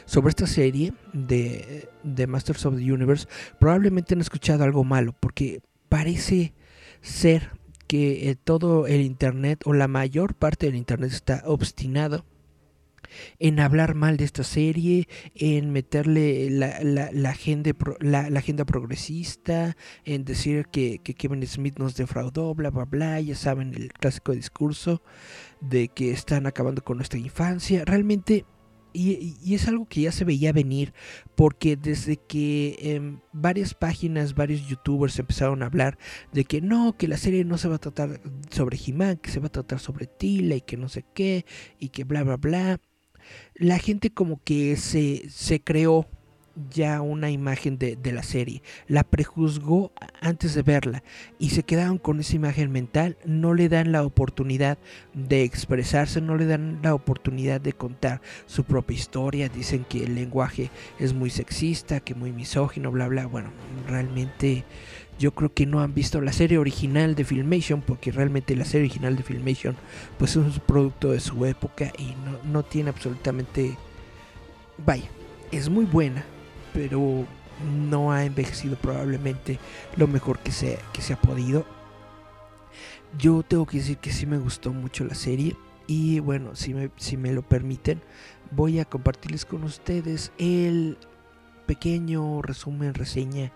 sobre 0.06 0.30
esta 0.30 0.46
serie 0.46 0.94
de, 1.12 1.88
de, 2.02 2.26
Masters 2.26 2.64
of 2.64 2.76
the 2.76 2.92
Universe, 2.92 3.26
probablemente 3.58 4.14
han 4.14 4.22
escuchado 4.22 4.64
algo 4.64 4.82
malo, 4.82 5.14
porque 5.20 5.60
parece 5.90 6.54
ser 7.02 7.50
que 7.86 8.30
eh, 8.30 8.36
todo 8.36 8.86
el 8.86 9.00
Internet 9.00 9.62
o 9.64 9.72
la 9.72 9.88
mayor 9.88 10.34
parte 10.34 10.66
del 10.66 10.76
Internet 10.76 11.12
está 11.12 11.42
obstinado 11.46 12.24
en 13.38 13.60
hablar 13.60 13.94
mal 13.94 14.16
de 14.16 14.24
esta 14.24 14.44
serie, 14.44 15.08
en 15.34 15.70
meterle 15.70 16.50
la, 16.50 16.80
la, 16.82 17.30
agenda, 17.30 17.70
la, 18.00 18.20
agenda 18.38 18.64
progresista, 18.64 19.76
en 20.04 20.24
decir 20.24 20.66
que, 20.66 20.98
que, 20.98 21.14
Kevin 21.14 21.46
Smith 21.46 21.78
nos 21.78 21.96
defraudó, 21.96 22.54
bla, 22.54 22.70
bla, 22.70 22.84
bla, 22.84 23.20
ya 23.20 23.34
saben 23.34 23.74
el 23.74 23.92
clásico 23.92 24.32
discurso 24.32 25.02
de 25.60 25.88
que 25.88 26.10
están 26.10 26.46
acabando 26.46 26.82
con 26.82 26.96
nuestra 26.96 27.18
infancia. 27.18 27.84
Realmente 27.84 28.44
y, 28.94 29.54
es 29.54 29.68
algo 29.68 29.86
que 29.86 30.02
ya 30.02 30.12
se 30.12 30.24
veía 30.24 30.52
venir 30.52 30.94
porque 31.34 31.76
desde 31.76 32.16
que 32.16 32.76
em, 32.80 33.18
varias 33.32 33.74
páginas, 33.74 34.34
varios 34.34 34.66
youtubers 34.68 35.18
empezaron 35.18 35.62
a 35.62 35.66
hablar 35.66 35.98
de 36.32 36.44
que 36.44 36.60
no, 36.60 36.96
que 36.96 37.08
la 37.08 37.16
serie 37.16 37.44
no 37.44 37.58
se 37.58 37.68
va 37.68 37.76
a 37.76 37.78
tratar 37.78 38.20
sobre 38.50 38.76
he 38.76 39.16
que 39.18 39.30
se 39.30 39.40
va 39.40 39.48
a 39.48 39.52
tratar 39.52 39.80
sobre 39.80 40.06
Tila 40.06 40.54
y 40.54 40.60
que 40.60 40.76
no 40.76 40.88
sé 40.88 41.04
qué 41.14 41.44
y 41.78 41.88
que 41.88 42.04
bla 42.04 42.22
bla 42.22 42.36
bla, 42.36 42.80
la 43.54 43.78
gente 43.78 44.10
como 44.10 44.40
que 44.44 44.76
se, 44.76 45.28
se 45.28 45.60
creó 45.60 46.06
ya 46.70 47.00
una 47.00 47.30
imagen 47.30 47.78
de, 47.78 47.98
la 48.12 48.22
serie, 48.22 48.62
la 48.86 49.02
prejuzgó 49.02 49.92
antes 50.20 50.54
de 50.54 50.62
verla 50.62 51.02
y 51.38 51.50
se 51.50 51.62
quedaron 51.62 51.98
con 51.98 52.20
esa 52.20 52.36
imagen 52.36 52.70
mental, 52.70 53.16
no 53.24 53.54
le 53.54 53.68
dan 53.68 53.92
la 53.92 54.04
oportunidad 54.04 54.78
de 55.14 55.42
expresarse, 55.42 56.20
no 56.20 56.36
le 56.36 56.46
dan 56.46 56.80
la 56.82 56.94
oportunidad 56.94 57.60
de 57.60 57.72
contar 57.72 58.20
su 58.46 58.64
propia 58.64 58.96
historia, 58.96 59.48
dicen 59.48 59.84
que 59.88 60.04
el 60.04 60.14
lenguaje 60.14 60.70
es 60.98 61.12
muy 61.12 61.30
sexista, 61.30 62.00
que 62.00 62.14
muy 62.14 62.32
misógino, 62.32 62.90
bla 62.90 63.08
bla, 63.08 63.26
bueno, 63.26 63.50
realmente 63.88 64.64
yo 65.18 65.32
creo 65.32 65.52
que 65.52 65.66
no 65.66 65.80
han 65.80 65.94
visto 65.94 66.20
la 66.20 66.32
serie 66.32 66.58
original 66.58 67.14
de 67.14 67.24
Filmation 67.24 67.82
porque 67.82 68.10
realmente 68.10 68.56
la 68.56 68.64
serie 68.64 68.86
original 68.86 69.16
de 69.16 69.22
Filmation 69.22 69.76
pues 70.18 70.32
es 70.32 70.36
un 70.36 70.52
producto 70.66 71.12
de 71.12 71.20
su 71.20 71.44
época 71.46 71.92
y 71.98 72.14
no, 72.24 72.38
no 72.50 72.62
tiene 72.64 72.90
absolutamente 72.90 73.76
vaya 74.84 75.08
es 75.52 75.68
muy 75.68 75.84
buena 75.84 76.24
pero 76.74 77.24
no 77.88 78.12
ha 78.12 78.24
envejecido 78.24 78.76
probablemente 78.76 79.58
lo 79.96 80.06
mejor 80.06 80.40
que 80.40 80.52
se, 80.52 80.78
que 80.92 81.00
se 81.00 81.14
ha 81.14 81.20
podido. 81.20 81.64
Yo 83.16 83.42
tengo 83.42 83.64
que 83.64 83.78
decir 83.78 83.98
que 83.98 84.12
sí 84.12 84.26
me 84.26 84.38
gustó 84.38 84.72
mucho 84.72 85.04
la 85.04 85.14
serie 85.14 85.56
y 85.86 86.18
bueno, 86.18 86.56
si 86.56 86.74
me, 86.74 86.90
si 86.96 87.16
me 87.16 87.32
lo 87.32 87.42
permiten, 87.42 88.02
voy 88.50 88.80
a 88.80 88.84
compartirles 88.84 89.44
con 89.44 89.64
ustedes 89.64 90.32
el 90.38 90.98
pequeño 91.66 92.42
resumen, 92.42 92.92
reseña 92.94 93.52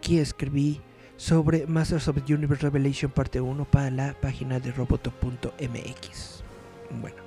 que 0.00 0.20
escribí 0.20 0.80
sobre 1.16 1.66
Masters 1.66 2.08
of 2.08 2.22
the 2.24 2.34
Universe 2.34 2.62
Revelation 2.62 3.10
parte 3.10 3.40
1 3.40 3.64
para 3.66 3.90
la 3.90 4.14
página 4.20 4.58
de 4.58 4.72
roboto.mx. 4.72 6.42
Bueno, 7.00 7.23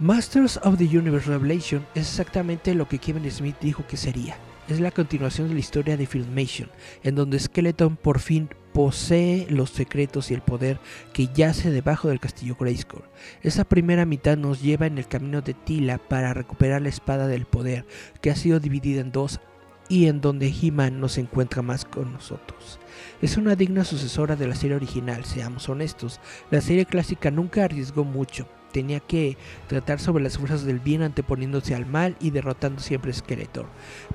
Masters 0.00 0.60
of 0.62 0.78
the 0.78 0.84
Universe 0.84 1.28
Revelation 1.28 1.84
es 1.96 2.02
exactamente 2.08 2.72
lo 2.72 2.86
que 2.86 3.00
Kevin 3.00 3.28
Smith 3.32 3.56
dijo 3.60 3.84
que 3.88 3.96
sería. 3.96 4.36
Es 4.68 4.78
la 4.78 4.92
continuación 4.92 5.48
de 5.48 5.54
la 5.54 5.60
historia 5.60 5.96
de 5.96 6.06
Filmation, 6.06 6.70
en 7.02 7.16
donde 7.16 7.40
Skeleton 7.40 7.96
por 7.96 8.20
fin 8.20 8.48
posee 8.72 9.48
los 9.50 9.70
secretos 9.70 10.30
y 10.30 10.34
el 10.34 10.40
poder 10.40 10.78
que 11.12 11.26
yace 11.34 11.72
debajo 11.72 12.06
del 12.06 12.20
castillo 12.20 12.54
Grayskull. 12.54 13.02
Esa 13.42 13.64
primera 13.64 14.04
mitad 14.04 14.36
nos 14.36 14.62
lleva 14.62 14.86
en 14.86 14.98
el 14.98 15.08
camino 15.08 15.40
de 15.40 15.54
Tila 15.54 15.98
para 15.98 16.32
recuperar 16.32 16.80
la 16.80 16.90
espada 16.90 17.26
del 17.26 17.44
poder, 17.44 17.84
que 18.20 18.30
ha 18.30 18.36
sido 18.36 18.60
dividida 18.60 19.00
en 19.00 19.10
dos 19.10 19.40
y 19.88 20.06
en 20.06 20.20
donde 20.20 20.54
He-Man 20.62 21.00
no 21.00 21.08
se 21.08 21.22
encuentra 21.22 21.62
más 21.62 21.84
con 21.84 22.12
nosotros. 22.12 22.78
Es 23.20 23.36
una 23.36 23.56
digna 23.56 23.82
sucesora 23.82 24.36
de 24.36 24.46
la 24.46 24.54
serie 24.54 24.76
original, 24.76 25.24
seamos 25.24 25.68
honestos. 25.68 26.20
La 26.52 26.60
serie 26.60 26.86
clásica 26.86 27.32
nunca 27.32 27.64
arriesgó 27.64 28.04
mucho, 28.04 28.46
tenía 28.72 29.00
que 29.00 29.36
tratar 29.66 30.00
sobre 30.00 30.22
las 30.22 30.38
fuerzas 30.38 30.64
del 30.64 30.78
bien 30.78 31.02
anteponiéndose 31.02 31.74
al 31.74 31.86
mal 31.86 32.16
y 32.20 32.30
derrotando 32.30 32.80
siempre 32.80 33.10
a 33.10 33.14
Skeletor. 33.14 33.66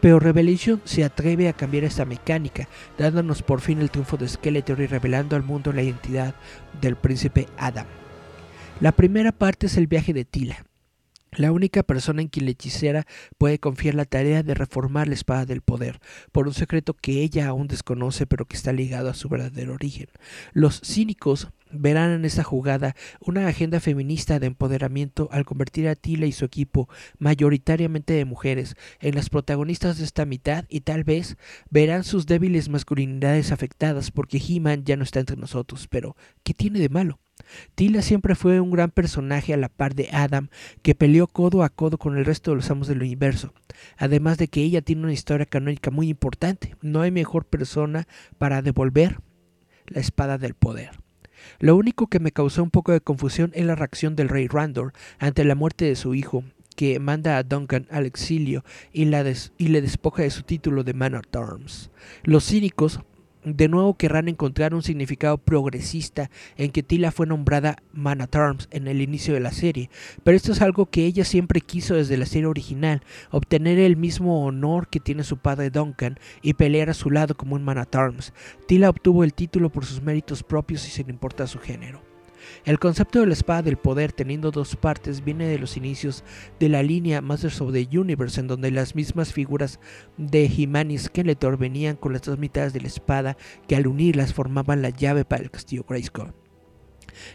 Pero 0.02 0.20
Revelation 0.20 0.82
se 0.86 1.04
atreve 1.04 1.48
a 1.48 1.54
cambiar 1.54 1.84
esta 1.84 2.06
mecánica, 2.06 2.68
dándonos 2.98 3.42
por 3.42 3.62
fin 3.62 3.80
el 3.80 3.92
triunfo 3.92 4.18
de 4.18 4.28
Skeletor 4.28 4.82
y 4.82 4.88
revelando 4.88 5.36
al 5.36 5.44
mundo 5.44 5.74
la 5.74 5.84
identidad 5.84 6.36
del 6.82 6.96
príncipe 6.96 7.48
Adam. 7.58 7.86
La 8.80 8.92
primera 8.92 9.32
parte 9.32 9.68
es 9.68 9.78
el 9.78 9.88
viaje 9.88 10.14
de 10.14 10.26
Tila, 10.26 10.66
la 11.38 11.52
única 11.52 11.84
persona 11.84 12.22
en 12.22 12.28
quien 12.28 12.46
la 12.46 12.52
hechicera 12.52 13.06
puede 13.38 13.60
confiar 13.60 13.96
la 13.96 14.06
tarea 14.06 14.44
de 14.44 14.54
reformar 14.54 15.08
la 15.08 15.14
espada 15.14 15.46
del 15.46 15.62
poder, 15.62 16.00
por 16.32 16.48
un 16.48 16.54
secreto 16.54 16.94
que 16.94 17.22
ella 17.22 17.48
aún 17.48 17.68
desconoce 17.68 18.26
pero 18.26 18.46
que 18.46 18.56
está 18.56 18.72
ligado 18.72 19.10
a 19.10 19.14
su 19.14 19.30
verdadero 19.30 19.74
origen. 19.74 20.08
Los 20.54 20.82
cínicos 20.82 21.50
verán 21.74 22.12
en 22.12 22.26
esta 22.26 22.44
jugada 22.44 22.96
una 23.20 23.48
agenda 23.48 23.80
feminista 23.80 24.40
de 24.40 24.48
empoderamiento 24.48 25.28
al 25.32 25.46
convertir 25.46 25.88
a 25.88 25.96
Tila 25.96 26.26
y 26.26 26.32
su 26.32 26.46
equipo, 26.46 26.88
mayoritariamente 27.18 28.14
de 28.14 28.26
mujeres, 28.26 28.76
en 29.00 29.16
las 29.16 29.30
protagonistas 29.30 29.98
de 29.98 30.06
esta 30.06 30.26
mitad 30.26 30.66
y 30.70 30.82
tal 30.82 31.04
vez 31.04 31.38
verán 31.70 32.04
sus 32.04 32.26
débiles 32.26 32.70
masculinidades 32.70 33.52
afectadas 33.52 34.12
porque 34.12 34.42
He-Man 34.46 34.84
ya 34.86 34.96
no 34.96 35.04
está 35.04 35.20
entre 35.20 35.38
nosotros. 35.38 35.88
Pero, 35.88 36.16
¿qué 36.44 36.54
tiene 36.54 36.80
de 36.80 36.90
malo? 36.90 37.20
Tila 37.76 38.02
siempre 38.02 38.36
fue 38.36 38.60
un 38.60 38.72
gran 38.72 38.92
personaje 38.92 39.54
a 39.54 39.58
la 39.58 39.70
par 39.70 39.96
de 39.96 40.10
Adam, 40.12 40.50
que 40.82 40.96
peleó 40.96 41.28
codo 41.28 41.64
a 41.64 41.70
codo 41.70 41.98
con 41.98 42.18
el 42.18 42.26
resto 42.26 42.52
de 42.52 42.58
los 42.58 42.70
amos 42.72 42.88
del 42.88 43.02
universo. 43.02 43.54
Además 43.98 44.38
de 44.38 44.48
que 44.48 44.62
ella 44.62 44.82
tiene 44.82 45.04
una 45.04 45.14
historia 45.14 45.46
canónica 45.46 45.92
muy 45.92 46.10
importante, 46.10 46.76
no 46.82 47.02
hay 47.02 47.12
mejor 47.12 47.46
persona 47.46 48.08
para 48.38 48.62
devolver 48.62 49.20
la 49.88 50.00
espada 50.02 50.38
del 50.38 50.54
poder. 50.54 50.92
Lo 51.60 51.76
único 51.76 52.08
que 52.08 52.20
me 52.20 52.32
causó 52.32 52.64
un 52.64 52.72
poco 52.72 52.92
de 52.92 53.02
confusión 53.02 53.52
es 53.54 53.66
la 53.66 53.76
reacción 53.76 54.16
del 54.16 54.30
rey 54.30 54.48
Randor 54.48 54.94
ante 55.20 55.44
la 55.44 55.56
muerte 55.56 55.86
de 55.86 55.96
su 55.96 56.16
hijo, 56.16 56.44
que 56.76 57.00
manda 57.00 57.38
a 57.38 57.44
Duncan 57.44 57.88
al 57.92 58.06
exilio 58.06 58.64
y, 58.92 59.06
le 59.06 59.82
despoja 59.82 60.24
de 60.24 60.32
su 60.32 60.44
título 60.44 60.84
de 60.84 60.94
Man 60.94 61.16
at 61.16 61.36
Arms. 61.36 61.92
Los 62.24 62.46
cínicos 62.46 63.00
de 63.46 63.68
nuevo 63.68 63.96
querrán 63.98 64.30
encontrar 64.30 64.74
un 64.74 64.84
significado 64.84 65.38
progresista 65.38 66.30
en 66.58 66.72
que 66.72 66.84
Tila 66.84 67.12
fue 67.12 67.28
nombrada 67.28 67.78
Man 67.92 68.22
at 68.22 68.36
Arms 68.36 68.68
en 68.72 68.88
el 68.88 69.02
inicio 69.02 69.34
de 69.34 69.40
la 69.40 69.52
serie, 69.52 69.90
pero 70.24 70.38
esto 70.38 70.52
es 70.52 70.62
algo 70.62 70.86
que 70.86 71.06
ella 71.06 71.26
siempre 71.26 71.62
quiso 71.62 71.96
desde 71.96 72.18
la 72.18 72.26
serie 72.26 72.48
original, 72.48 73.02
obtener 73.32 73.80
el 73.80 73.98
mismo 73.98 74.46
honor 74.46 74.88
que 74.88 75.00
tiene 75.00 75.24
su 75.24 75.38
padre 75.38 75.70
Duncan 75.70 76.20
y 76.42 76.54
pelear 76.54 76.90
a 76.90 76.94
su 76.94 77.10
lado 77.10 77.36
como 77.36 77.56
un 77.56 77.64
Man 77.64 77.78
at 77.78 77.96
Arms. 77.96 78.34
Tila 78.68 78.90
obtuvo 78.90 79.24
el 79.24 79.34
título 79.34 79.70
por 79.70 79.86
sus 79.86 80.02
méritos 80.02 80.44
propios 80.44 80.88
y 80.88 80.92
sin 80.92 81.10
importar 81.10 81.48
su 81.48 81.60
género. 81.60 82.13
El 82.66 82.80
concepto 82.80 83.20
de 83.20 83.28
la 83.28 83.34
espada 83.34 83.62
del 83.62 83.78
poder 83.78 84.12
teniendo 84.12 84.52
dos 84.52 84.76
partes 84.76 85.24
viene 85.24 85.48
de 85.48 85.60
los 85.60 85.78
inicios 85.78 86.24
de 86.60 86.70
la 86.70 86.84
línea 86.84 87.22
Masters 87.22 87.62
of 87.62 87.74
the 87.74 87.88
Universe 87.98 88.40
en 88.40 88.48
donde 88.48 88.72
las 88.72 88.96
mismas 88.96 89.34
figuras 89.34 89.80
de 90.18 90.46
He-Man 90.46 90.92
y 90.92 90.98
Skeletor 90.98 91.58
venían 91.58 91.96
con 91.96 92.14
las 92.14 92.22
dos 92.22 92.38
mitades 92.38 92.74
de 92.74 92.82
la 92.82 92.88
espada 92.88 93.38
que 93.68 93.76
al 93.76 93.88
unirlas 93.88 94.34
formaban 94.34 94.82
la 94.82 94.90
llave 94.90 95.26
para 95.26 95.44
el 95.44 95.52
castillo 95.52 95.86
Grayskull. 95.88 96.34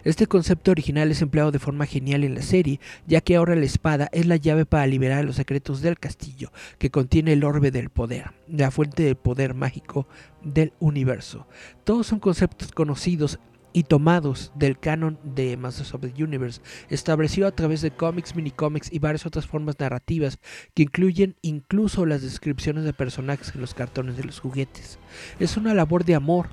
Este 0.05 0.27
concepto 0.27 0.71
original 0.71 1.11
es 1.11 1.23
empleado 1.23 1.51
de 1.51 1.59
forma 1.59 1.87
genial 1.87 2.25
en 2.25 2.35
la 2.35 2.43
serie, 2.43 2.81
ya 3.07 3.21
que 3.21 3.37
ahora 3.37 3.55
la 3.55 3.65
espada 3.65 4.09
es 4.13 4.27
la 4.27 4.37
llave 4.37 4.67
para 4.67 4.87
liberar 4.87 5.25
los 5.25 5.37
secretos 5.37 5.81
del 5.81 5.99
castillo, 5.99 6.53
que 6.79 6.91
contiene 6.91 7.33
el 7.33 7.45
orbe 7.45 7.71
del 7.71 7.91
poder, 7.91 8.33
la 8.49 8.71
fuente 8.71 9.03
del 9.05 9.17
poder 9.17 9.55
mágico 9.55 10.09
del 10.43 10.73
universo. 10.81 11.47
Todos 11.85 12.07
son 12.07 12.21
conceptos 12.21 12.73
conocidos 12.73 13.39
y 13.73 13.85
tomados 13.85 14.53
del 14.55 14.79
canon 14.79 15.19
de 15.23 15.57
Masters 15.57 15.95
of 15.95 16.01
the 16.01 16.23
Universe, 16.23 16.61
establecido 16.89 17.47
a 17.47 17.53
través 17.53 17.81
de 17.81 17.91
cómics, 17.91 18.35
minicómics 18.35 18.93
y 18.93 18.99
varias 18.99 19.27
otras 19.27 19.47
formas 19.47 19.79
narrativas 19.79 20.39
que 20.75 20.85
incluyen 20.85 21.37
incluso 21.43 22.07
las 22.07 22.23
descripciones 22.23 22.85
de 22.85 22.93
personajes 22.93 23.55
en 23.55 23.61
los 23.61 23.75
cartones 23.75 24.17
de 24.17 24.25
los 24.25 24.41
juguetes. 24.41 24.99
Es 25.39 25.57
una 25.57 25.75
labor 25.75 26.05
de 26.05 26.15
amor 26.15 26.49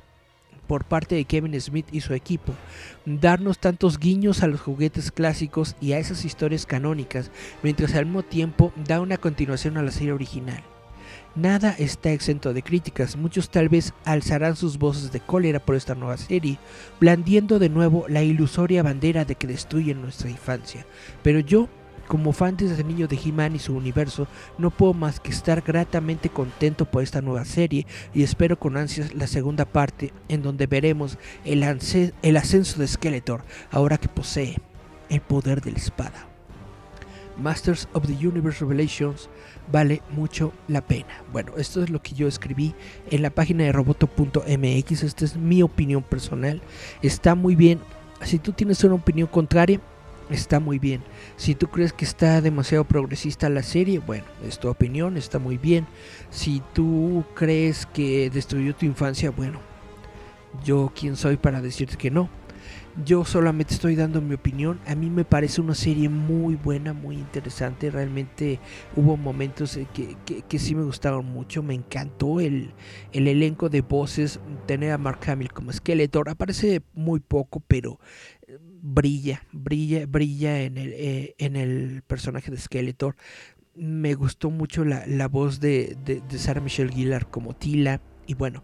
por 0.68 0.84
parte 0.84 1.16
de 1.16 1.26
Kevin 1.26 1.60
Smith 1.62 1.88
y 1.92 2.02
su 2.02 2.14
equipo, 2.14 2.54
darnos 3.06 3.60
tantos 3.60 4.00
guiños 4.00 4.44
a 4.44 4.48
los 4.48 4.62
juguetes 4.62 5.12
clásicos 5.12 5.76
y 5.80 5.94
a 5.94 6.00
esas 6.00 6.26
historias 6.26 6.66
canónicas, 6.66 7.32
mientras 7.64 7.94
al 7.96 8.06
mismo 8.06 8.24
tiempo 8.24 8.74
da 8.88 9.00
una 9.00 9.18
continuación 9.18 9.78
a 9.78 9.84
la 9.84 9.92
serie 9.92 10.14
original. 10.14 10.64
Nada 11.36 11.76
está 11.78 12.14
exento 12.14 12.54
de 12.54 12.64
críticas, 12.64 13.18
muchos 13.18 13.50
tal 13.50 13.68
vez 13.68 13.94
alzarán 14.06 14.56
sus 14.56 14.78
voces 14.78 15.12
de 15.12 15.20
cólera 15.20 15.60
por 15.60 15.76
esta 15.76 15.94
nueva 15.94 16.16
serie, 16.16 16.60
blandiendo 16.98 17.60
de 17.60 17.68
nuevo 17.68 18.06
la 18.08 18.24
ilusoria 18.24 18.84
bandera 18.84 19.26
de 19.26 19.36
que 19.36 19.46
destruyen 19.46 20.02
nuestra 20.02 20.30
infancia. 20.30 20.86
Pero 21.24 21.40
yo, 21.40 21.68
como 22.08 22.32
fan 22.32 22.56
desde 22.56 22.86
niño 22.86 23.10
de 23.10 23.20
He-Man 23.22 23.54
y 23.54 23.60
su 23.60 23.76
universo, 23.76 24.30
no 24.58 24.72
puedo 24.72 24.94
más 24.94 25.20
que 25.20 25.32
estar 25.32 25.62
gratamente 25.62 26.30
contento 26.30 26.86
por 26.86 27.04
esta 27.04 27.22
nueva 27.22 27.44
serie 27.44 27.86
y 28.14 28.24
espero 28.24 28.58
con 28.58 28.78
ansias 28.78 29.14
la 29.14 29.28
segunda 29.28 29.66
parte 29.66 30.14
en 30.30 30.42
donde 30.42 30.68
veremos 30.68 31.18
el, 31.44 31.64
el 32.22 32.38
ascenso 32.38 32.80
de 32.80 32.88
Skeletor 32.88 33.44
ahora 33.72 33.98
que 33.98 34.08
posee 34.08 34.56
el 35.10 35.20
poder 35.20 35.60
de 35.60 35.74
la 35.74 35.80
espada. 35.80 36.30
Masters 37.38 37.90
of 37.92 38.08
the 38.08 38.14
Universe 38.14 38.64
Revelations 38.64 39.30
vale 39.72 40.02
mucho 40.12 40.54
la 40.68 40.82
pena. 40.82 41.24
Bueno, 41.32 41.54
esto 41.58 41.84
es 41.84 41.90
lo 41.90 42.02
que 42.02 42.14
yo 42.14 42.28
escribí 42.28 42.74
en 43.12 43.22
la 43.22 43.30
página 43.30 43.64
de 43.64 43.72
roboto.mx. 43.72 45.04
Esta 45.04 45.26
es 45.26 45.36
mi 45.36 45.62
opinión 45.62 46.04
personal. 46.04 46.62
Está 47.02 47.36
muy 47.36 47.56
bien. 47.56 47.80
Si 48.24 48.40
tú 48.40 48.54
tienes 48.54 48.84
una 48.84 48.96
opinión 48.96 49.28
contraria, 49.28 49.80
está 50.30 50.60
muy 50.60 50.80
bien. 50.80 51.04
Si 51.38 51.56
tú 51.56 51.68
crees 51.68 51.94
que 51.94 52.06
está 52.06 52.42
demasiado 52.42 52.84
progresista 52.86 53.50
la 53.50 53.64
serie, 53.64 54.00
bueno, 54.00 54.26
es 54.46 54.60
tu 54.60 54.70
opinión, 54.70 55.18
está 55.18 55.40
muy 55.40 55.58
bien. 55.58 55.86
Si 56.30 56.62
tú 56.74 57.24
crees 57.36 57.86
que 57.86 58.30
destruyó 58.30 58.76
tu 58.76 58.86
infancia, 58.86 59.32
bueno, 59.32 59.60
yo 60.64 60.92
quién 60.98 61.16
soy 61.16 61.38
para 61.38 61.62
decirte 61.62 61.98
que 61.98 62.12
no. 62.12 62.30
Yo 63.04 63.26
solamente 63.26 63.74
estoy 63.74 63.96
dando 63.98 64.22
mi 64.22 64.36
opinión. 64.36 64.80
A 64.88 64.96
mí 64.96 65.10
me 65.10 65.26
parece 65.26 65.60
una 65.60 65.76
serie 65.76 66.08
muy 66.08 66.56
buena, 66.56 66.94
muy 66.94 67.18
interesante. 67.18 67.92
Realmente 67.92 68.62
hubo 68.96 69.18
momentos 69.18 69.78
que, 69.94 70.16
que, 70.48 70.60
sí 70.60 70.76
me 70.76 70.84
gustaron 70.84 71.26
mucho. 71.26 71.62
Me 71.62 71.74
encantó 71.74 72.40
el, 72.40 72.72
el, 73.12 73.28
elenco 73.28 73.68
de 73.68 73.82
voces. 73.82 74.40
Tener 74.66 74.94
a 74.94 74.98
Mark 74.98 75.20
Hamill 75.28 75.52
como 75.52 75.74
Skeletor. 75.74 76.30
Aparece 76.30 76.84
muy 76.94 77.20
poco, 77.20 77.62
pero 77.68 78.00
eh, 78.48 78.58
brilla, 78.62 79.44
brilla, 79.52 80.06
brilla 80.06 80.62
en 80.62 80.78
el, 80.78 80.94
eh, 80.94 81.36
en 81.38 81.58
el 81.58 82.02
personaje 82.08 82.50
de 82.50 82.58
Skeletor. 82.58 83.18
Me 83.76 84.14
gustó 84.14 84.50
mucho 84.52 84.86
la, 84.86 85.06
la 85.06 85.28
voz 85.28 85.60
de, 85.60 85.98
de, 86.06 86.22
de 86.22 86.40
Sarah 86.40 86.62
Michelle 86.62 86.94
Gellar 86.94 87.30
como 87.30 87.58
Tila. 87.58 88.00
Y 88.26 88.36
bueno, 88.36 88.64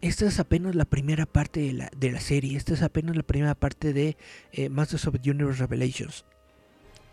esta 0.00 0.26
es 0.26 0.38
apenas 0.38 0.74
la 0.74 0.84
primera 0.84 1.26
parte 1.26 1.60
de 1.60 1.72
la, 1.72 1.90
de 1.96 2.10
la 2.10 2.20
serie. 2.20 2.56
Esta 2.56 2.74
es 2.74 2.82
apenas 2.82 3.16
la 3.16 3.22
primera 3.22 3.54
parte 3.54 3.92
de 3.92 4.16
eh, 4.52 4.68
Masters 4.68 5.06
of 5.06 5.16
the 5.20 5.30
Universe 5.30 5.60
Revelations. 5.60 6.24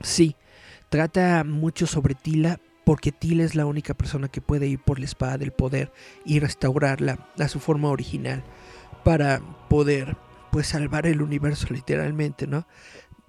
Sí, 0.02 0.36
trata 0.90 1.44
mucho 1.44 1.88
sobre 1.88 2.16
Tila 2.16 2.60
porque 2.86 3.14
Tila 3.14 3.44
es 3.44 3.56
la 3.56 3.66
única 3.66 3.94
persona 3.94 4.28
que 4.28 4.42
puede 4.42 4.68
ir 4.68 4.80
por 4.80 5.00
la 5.00 5.06
espada 5.06 5.38
del 5.38 5.52
poder 5.52 5.92
y 6.26 6.40
restaurarla 6.40 7.30
a 7.40 7.48
su 7.48 7.60
forma 7.60 7.90
original 7.90 8.44
para 9.06 9.42
poder 9.70 10.18
pues 10.52 10.68
salvar 10.68 11.08
el 11.08 11.22
universo 11.22 11.68
literalmente, 11.70 12.46
¿no? 12.46 12.68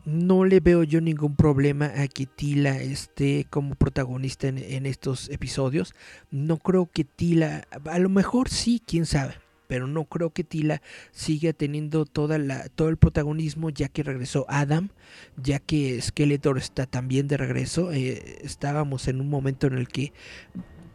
No 0.04 0.44
le 0.44 0.60
veo 0.60 0.82
yo 0.82 1.00
ningún 1.00 1.36
problema 1.36 1.86
a 1.96 2.08
que 2.08 2.26
Tila 2.26 2.76
esté 2.76 3.46
como 3.48 3.76
protagonista 3.76 4.48
en, 4.48 4.58
en 4.58 4.84
estos 4.84 5.30
episodios. 5.30 5.94
No 6.30 6.58
creo 6.58 6.90
que 6.92 7.04
Tila, 7.04 7.66
a 7.86 7.98
lo 7.98 8.10
mejor 8.10 8.50
sí, 8.50 8.82
quién 8.84 9.06
sabe 9.06 9.43
pero 9.66 9.86
no 9.86 10.04
creo 10.04 10.30
que 10.30 10.44
Tila 10.44 10.82
siga 11.10 11.52
teniendo 11.52 12.04
toda 12.04 12.38
la, 12.38 12.68
todo 12.68 12.88
el 12.88 12.96
protagonismo 12.96 13.70
ya 13.70 13.88
que 13.88 14.02
regresó 14.02 14.46
Adam, 14.48 14.90
ya 15.36 15.58
que 15.58 16.00
Skeletor 16.00 16.58
está 16.58 16.86
también 16.86 17.28
de 17.28 17.36
regreso. 17.36 17.92
Eh, 17.92 18.38
estábamos 18.42 19.08
en 19.08 19.20
un 19.20 19.28
momento 19.28 19.66
en 19.66 19.74
el 19.74 19.88
que 19.88 20.12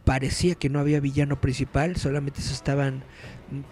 parecía 0.04 0.54
que 0.54 0.68
no 0.68 0.80
había 0.80 1.00
villano 1.00 1.40
principal, 1.40 1.96
solamente 1.96 2.40
se 2.40 2.52
estaban 2.52 3.04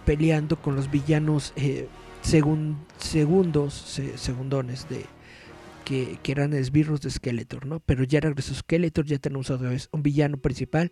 peleando 0.05 0.61
con 0.61 0.75
los 0.75 0.91
villanos 0.91 1.53
eh, 1.55 1.87
segundos, 2.21 3.99
segundones 4.15 4.87
de, 4.89 5.05
que, 5.85 6.19
que, 6.21 6.31
eran 6.31 6.53
esbirros 6.53 7.01
de 7.01 7.09
Skeletor, 7.09 7.65
¿no? 7.65 7.79
Pero 7.79 8.03
ya 8.03 8.19
regresó 8.19 8.53
Skeletor, 8.53 9.05
ya 9.05 9.17
tenemos 9.17 9.49
otra 9.49 9.69
vez 9.69 9.89
un 9.91 10.03
villano 10.03 10.37
principal. 10.37 10.91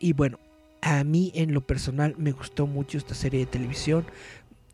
Y 0.00 0.12
bueno, 0.12 0.38
A 0.80 1.02
mí 1.04 1.32
en 1.34 1.54
lo 1.54 1.66
personal 1.66 2.14
me 2.18 2.32
gustó 2.32 2.66
mucho 2.66 2.98
esta 2.98 3.14
serie 3.14 3.40
de 3.40 3.46
televisión. 3.46 4.06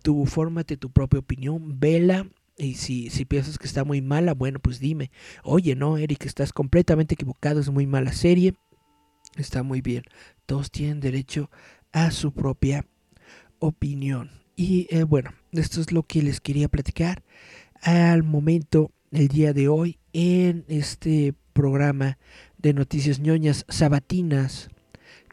Tu 0.03 0.27
fórmate 0.27 0.77
tu 0.77 0.91
propia 0.91 1.21
opinión, 1.21 1.81
vela. 1.81 2.29
Y 2.57 2.75
si, 2.75 3.11
si 3.11 3.25
piensas 3.25 3.59
que 3.59 3.67
está 3.67 3.85
muy 3.85 4.01
mala, 4.01 4.33
bueno, 4.35 4.61
pues 4.61 4.79
dime, 4.79 5.11
oye, 5.43 5.75
no, 5.75 5.97
Eric, 5.99 6.25
estás 6.27 6.53
completamente 6.53 7.15
equivocado, 7.15 7.61
es 7.61 7.71
muy 7.71 7.87
mala 7.87 8.13
serie. 8.13 8.55
Está 9.37 9.63
muy 9.63 9.81
bien. 9.81 10.05
Todos 10.47 10.71
tienen 10.71 11.01
derecho 11.01 11.51
a 11.93 12.11
su 12.11 12.33
propia 12.33 12.87
opinión. 13.59 14.31
Y 14.57 14.87
eh, 14.91 15.03
bueno, 15.03 15.33
esto 15.53 15.81
es 15.81 15.91
lo 15.91 16.05
que 16.05 16.23
les 16.23 16.41
quería 16.41 16.69
platicar 16.69 17.23
al 17.83 18.23
momento, 18.23 18.93
el 19.11 19.29
día 19.29 19.53
de 19.53 19.69
hoy, 19.69 19.99
en 20.13 20.65
este 20.69 21.35
programa 21.53 22.19
de 22.59 22.73
noticias 22.73 23.21
ñoñas 23.21 23.67
sabatinas 23.69 24.71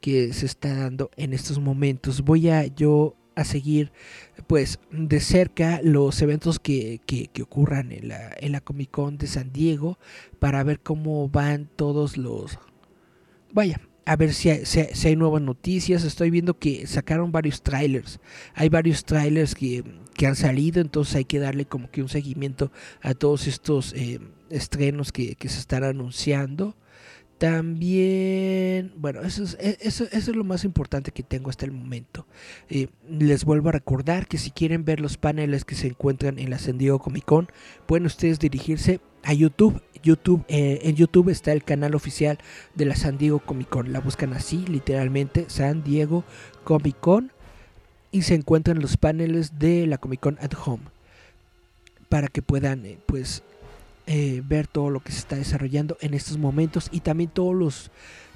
que 0.02 0.34
se 0.34 0.46
está 0.46 0.76
dando 0.76 1.12
en 1.16 1.34
estos 1.34 1.60
momentos. 1.60 2.22
Voy 2.22 2.50
a 2.50 2.66
yo 2.66 3.16
a 3.36 3.46
seguir 3.46 3.92
pues 4.48 4.80
de 4.92 5.22
cerca 5.22 5.80
los 5.84 6.22
eventos 6.22 6.60
que, 6.60 7.00
que, 7.06 7.30
ocurran 7.42 7.92
en 7.94 8.10
la, 8.10 8.36
en 8.38 8.52
la 8.52 8.60
Comic 8.60 8.92
Con 8.92 9.18
de 9.18 9.28
San 9.28 9.54
Diego 9.54 9.98
para 10.40 10.64
ver 10.64 10.82
cómo 10.82 11.30
van 11.30 11.70
todos 11.78 12.18
los 12.18 12.60
vaya 13.54 13.80
a 14.06 14.16
ver 14.16 14.34
si 14.34 14.50
hay, 14.50 14.66
si 14.66 15.08
hay, 15.08 15.16
nuevas 15.16 15.42
noticias. 15.42 16.04
Estoy 16.04 16.32
viendo 16.32 16.58
que 16.58 16.88
sacaron 16.88 17.32
varios 17.32 17.62
trailers. 17.62 18.20
Hay 18.56 18.68
varios 18.68 19.06
trailers 19.06 19.56
que, 19.56 19.84
que, 20.16 20.28
han 20.28 20.36
salido, 20.36 20.82
entonces 20.82 21.16
hay 21.16 21.26
que 21.26 21.40
darle 21.40 21.66
como 21.66 21.90
que 21.92 22.02
un 22.02 22.10
seguimiento 22.10 22.72
a 23.02 23.14
todos 23.14 23.48
estos 23.48 23.94
eh, 23.94 24.20
estrenos 24.50 25.12
que, 25.12 25.36
que, 25.36 25.50
se 25.50 25.60
están 25.60 25.84
anunciando. 25.84 26.76
También, 27.42 28.94
bueno, 28.98 29.22
eso 29.22 29.42
es, 29.42 29.58
e, 29.60 29.76
eso, 29.82 30.04
eso 30.12 30.30
es 30.30 30.38
lo 30.38 30.44
más 30.44 30.64
importante 30.64 31.10
que 31.10 31.24
tengo 31.24 31.50
hasta 31.50 31.66
el 31.66 31.72
momento. 31.72 32.28
Eh, 32.70 32.90
les 33.10 33.46
vuelvo 33.46 33.70
a 33.70 33.72
recordar 33.72 34.28
que 34.28 34.38
si 34.38 34.52
quieren 34.52 34.86
ver 34.86 35.00
los 35.00 35.18
paneles 35.18 35.66
que 35.66 35.74
se 35.74 35.88
encuentran 35.88 36.38
en 36.38 36.52
la 36.52 36.60
San 36.60 36.78
Diego 36.78 37.00
Comic 37.00 37.26
Con, 37.26 37.50
pueden 37.88 38.06
ustedes 38.06 38.38
dirigirse 38.38 39.02
a 39.24 39.34
YouTube. 39.34 39.82
YouTube 40.04 40.46
eh, 40.50 40.82
en 40.84 40.96
YouTube 40.96 41.30
está 41.30 41.52
el 41.52 41.64
canal 41.64 41.96
oficial 41.96 42.38
de 42.76 42.86
la 42.86 42.96
San 42.96 43.18
Diego 43.18 43.40
Comic 43.40 43.70
Con. 43.70 43.92
La 43.92 44.02
buscan 44.02 44.34
así, 44.34 44.64
literalmente, 44.68 45.46
San 45.48 45.84
Diego 45.84 46.24
Comic 46.64 47.00
Con. 47.00 47.32
Y 48.12 48.22
se 48.22 48.36
encuentran 48.36 48.80
los 48.82 48.98
paneles 48.98 49.58
de 49.58 49.88
la 49.88 49.98
Comic 49.98 50.20
Con 50.20 50.38
at 50.42 50.54
Home. 50.64 50.84
Para 52.08 52.28
que 52.28 52.44
puedan, 52.44 52.86
eh, 52.86 53.00
pues, 53.08 53.42
eh, 54.08 54.42
ver 54.46 54.68
todo 54.68 54.90
lo 54.90 55.00
que 55.00 55.12
se 55.12 55.20
está 55.20 55.36
desarrollando 55.36 55.98
en 56.02 56.14
estos 56.14 56.38
momentos 56.38 56.90
y 56.92 57.02
también 57.02 57.30
todos 57.30 57.56
los 57.56 57.92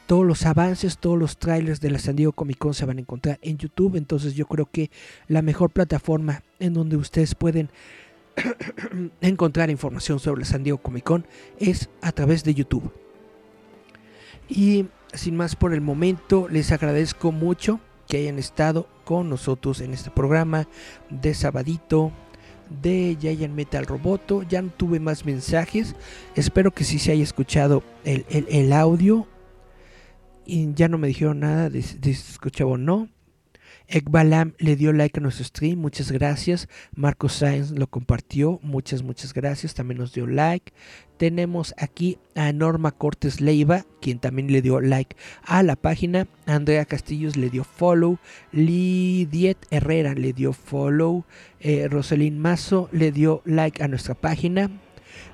todos 0.08 0.26
los 0.26 0.46
avances, 0.46 1.00
todos 1.00 1.18
los 1.18 1.38
trailers 1.38 1.82
de 1.82 1.90
la 1.90 2.00
San 2.00 2.16
Diego 2.16 2.32
Comic 2.32 2.60
Con 2.60 2.74
se 2.74 2.86
van 2.86 2.98
a 2.98 3.02
encontrar 3.02 3.40
en 3.42 3.58
YouTube. 3.58 3.96
Entonces 3.96 4.36
yo 4.36 4.46
creo 4.46 4.68
que 4.68 4.92
la 5.28 5.42
mejor 5.42 5.72
plataforma 5.72 6.44
en 6.60 6.74
donde 6.74 6.96
ustedes 6.96 7.34
pueden 7.34 7.70
encontrar 9.22 9.70
información 9.70 10.20
sobre 10.20 10.42
la 10.42 10.46
San 10.46 10.64
Diego 10.64 10.78
Comic 10.78 11.04
Con 11.04 11.26
es 11.60 11.90
a 12.02 12.12
través 12.12 12.44
de 12.44 12.54
YouTube. 12.54 12.92
Y 14.48 14.86
sin 15.14 15.36
más 15.36 15.56
por 15.56 15.74
el 15.74 15.82
momento, 15.82 16.48
les 16.50 16.72
agradezco 16.72 17.32
mucho 17.32 17.80
que 18.08 18.18
hayan 18.18 18.38
estado 18.38 18.88
con 19.04 19.30
nosotros 19.30 19.82
en 19.82 19.94
este 19.94 20.12
programa 20.12 20.68
de 21.10 21.34
sabadito 21.34 22.12
de 22.70 23.18
Giant 23.20 23.54
Metal 23.54 23.86
Roboto. 23.86 24.44
Ya 24.44 24.62
no 24.62 24.70
tuve 24.70 25.00
más 25.00 25.26
mensajes. 25.26 25.96
Espero 26.36 26.72
que 26.72 26.84
sí 26.84 27.00
se 27.00 27.12
haya 27.12 27.24
escuchado 27.24 27.84
el, 28.04 28.74
audio. 28.74 29.28
Y 30.46 30.74
ya 30.74 30.88
no 30.88 30.98
me 30.98 31.08
dijeron 31.08 31.40
nada 31.40 31.70
si 31.72 31.98
escuchaba 32.10 32.72
o 32.72 32.78
no. 32.78 33.10
Ekbalam 33.88 34.54
le 34.58 34.76
dio 34.76 34.94
like 34.94 35.20
a 35.20 35.22
nuestro 35.22 35.46
stream, 35.46 35.80
muchas 35.80 36.12
gracias. 36.12 36.68
Marco 36.96 37.30
Sainz 37.30 37.72
lo 37.72 37.88
compartió, 37.88 38.60
muchas, 38.64 39.04
muchas 39.04 39.34
gracias. 39.34 39.74
También 39.74 40.00
nos 40.00 40.14
dio 40.14 40.28
like. 40.28 40.74
Tenemos 41.18 41.74
aquí 41.78 42.18
a 42.36 42.52
Norma 42.52 42.92
Cortes 42.92 43.40
Leiva, 43.42 43.86
quien 44.02 44.20
también 44.20 44.52
le 44.52 44.62
dio 44.62 44.82
like 44.82 45.16
a 45.44 45.64
la 45.64 45.76
página. 45.76 46.28
Andrea 46.46 46.86
Castillos 46.86 47.38
le 47.38 47.50
dio 47.50 47.64
follow. 47.64 48.18
Lidiet 48.52 49.58
Herrera 49.70 50.14
le 50.14 50.34
dio 50.34 50.52
follow. 50.52 51.24
Eh, 51.60 51.88
Mazo 52.32 52.90
le 52.92 53.12
dio 53.12 53.42
like 53.46 53.82
a 53.84 53.88
nuestra 53.88 54.16
página. 54.16 54.70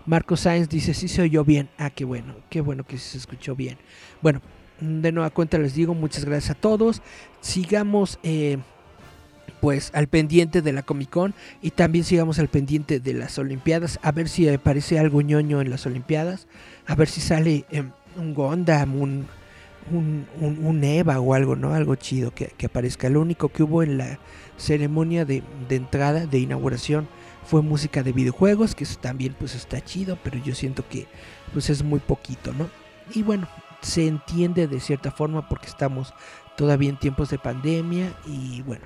Marco 0.06 0.36
Sainz 0.36 0.70
dice, 0.70 0.94
sí 0.94 1.08
se 1.08 1.22
oyó 1.22 1.44
bien. 1.44 1.70
Ah, 1.78 1.90
qué 1.90 2.06
bueno, 2.06 2.36
qué 2.50 2.62
bueno 2.62 2.84
que 2.84 2.98
se 2.98 3.18
escuchó 3.18 3.56
bien. 3.56 3.78
Bueno, 4.22 4.42
de 4.82 5.12
nueva 5.12 5.30
cuenta 5.30 5.58
les 5.58 5.76
digo 5.76 5.94
muchas 5.94 6.26
gracias 6.26 6.52
a 6.52 6.60
todos. 6.60 7.02
Sigamos 7.42 8.20
eh, 8.24 8.58
pues 9.62 9.92
al 9.94 10.08
pendiente 10.08 10.62
de 10.62 10.74
la 10.74 10.84
Comic 10.84 11.10
Con 11.10 11.34
y 11.62 11.72
también 11.72 12.04
sigamos 12.04 12.40
al 12.40 12.48
pendiente 12.48 13.00
de 13.00 13.14
las 13.14 13.38
Olimpiadas. 13.38 14.00
A 14.02 14.12
ver 14.12 14.30
si 14.30 14.50
aparece 14.50 15.00
algo 15.00 15.22
ñoño 15.22 15.62
en 15.62 15.70
las 15.70 15.86
Olimpiadas. 15.86 16.48
A 16.88 16.96
ver 16.96 17.08
si 17.08 17.22
sale 17.22 17.66
em, 17.70 17.92
un 18.18 18.34
Gondam, 18.34 18.96
un, 18.96 19.28
un, 19.92 20.84
Eva 20.84 21.20
o 21.20 21.34
algo, 21.34 21.56
¿no? 21.56 21.74
Algo 21.74 21.96
chido 21.96 22.34
que, 22.34 22.54
aparezca. 22.66 23.10
Lo 23.10 23.22
único 23.22 23.50
que 23.50 23.64
hubo 23.64 23.84
en 23.84 23.98
la 23.98 24.20
ceremonia 24.58 25.26
de, 25.26 25.44
de 25.70 25.76
entrada, 25.76 26.26
de 26.26 26.40
inauguración, 26.40 27.08
fue 27.46 27.62
música 27.62 28.04
de 28.04 28.12
videojuegos, 28.12 28.76
que 28.76 28.84
eso 28.84 29.00
también 29.00 29.36
pues 29.38 29.56
está 29.56 29.84
chido, 29.84 30.18
pero 30.24 30.38
yo 30.38 30.56
siento 30.56 30.88
que 30.88 31.08
pues 31.54 31.70
es 31.70 31.84
muy 31.84 32.00
poquito, 32.00 32.54
¿no? 32.54 32.70
Y 33.14 33.24
bueno, 33.24 33.48
se 33.82 34.08
entiende 34.08 34.68
de 34.68 34.80
cierta 34.80 35.12
forma 35.12 35.48
porque 35.48 35.68
estamos 35.68 36.14
todavía 36.56 36.90
en 36.90 37.00
tiempos 37.00 37.30
de 37.30 37.40
pandemia 37.40 38.14
y 38.26 38.62
bueno. 38.62 38.86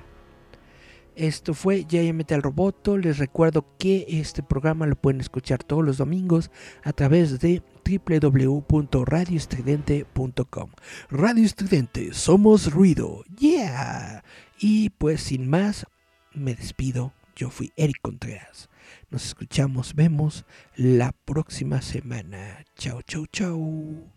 Esto 1.16 1.52
fue 1.54 1.86
JMT 1.86 2.30
al 2.32 2.42
Roboto. 2.42 2.98
Les 2.98 3.16
recuerdo 3.16 3.64
que 3.78 4.04
este 4.06 4.42
programa 4.42 4.86
lo 4.86 4.96
pueden 4.96 5.22
escuchar 5.22 5.64
todos 5.64 5.82
los 5.82 5.96
domingos 5.96 6.50
a 6.84 6.92
través 6.92 7.40
de 7.40 7.62
www.radioestridente.com. 7.86 10.70
Radio 11.08 11.44
Estridente, 11.44 12.12
somos 12.12 12.70
ruido. 12.70 13.24
Yeah. 13.38 14.24
Y 14.58 14.90
pues 14.90 15.22
sin 15.22 15.48
más, 15.48 15.86
me 16.34 16.54
despido. 16.54 17.14
Yo 17.34 17.48
fui 17.48 17.72
Eric 17.76 18.02
Contreras. 18.02 18.68
Nos 19.10 19.24
escuchamos, 19.24 19.94
vemos 19.94 20.44
la 20.74 21.12
próxima 21.12 21.80
semana. 21.80 22.66
Chao, 22.76 23.00
chao, 23.02 23.24
chao. 23.26 24.15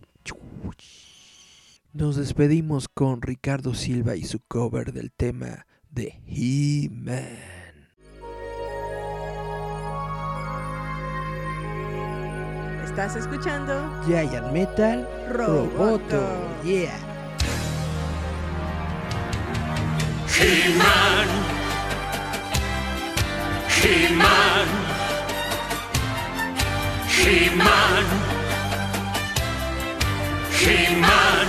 Nos 1.92 2.16
despedimos 2.16 2.88
con 2.88 3.22
Ricardo 3.22 3.74
Silva 3.74 4.16
y 4.16 4.24
su 4.24 4.40
cover 4.40 4.94
del 4.94 5.12
tema 5.12 5.66
de 5.90 6.22
He-Man. 6.28 7.60
Estás 12.84 13.16
escuchando 13.16 13.90
Giant 14.06 14.52
Metal 14.52 15.08
Roboto. 15.32 16.22
Yeah. 16.64 16.92
He-Man. 20.28 21.28
He-Man. 23.82 24.68
He-Man. 27.08 28.39
He-Man. 30.62 31.48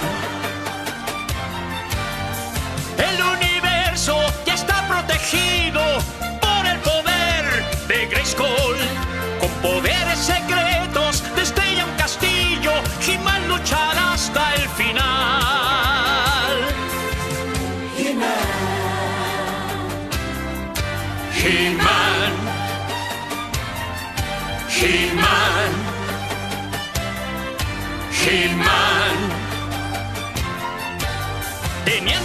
El 2.97 3.21
universo 3.21 4.23
ya 4.47 4.55
está 4.55 4.87
protegido 4.87 5.83
por 6.41 6.65
el 6.65 6.79
poder 6.79 7.45
de 7.89 8.07
Grayskull. 8.07 8.79
Con 9.41 9.51
poderes 9.63 10.19
secretos 10.19 11.25
destella 11.35 11.87
un 11.87 11.97
castillo. 11.97 12.71
He-Man 13.05 13.49
luchará 13.49 14.13
hasta 14.13 14.55
el 14.55 14.69
final. 14.79 15.03
He-Man. 17.99 18.29
He-Man. 21.35 22.33
He-Man. 24.69 25.73
He-Man. 28.23 28.70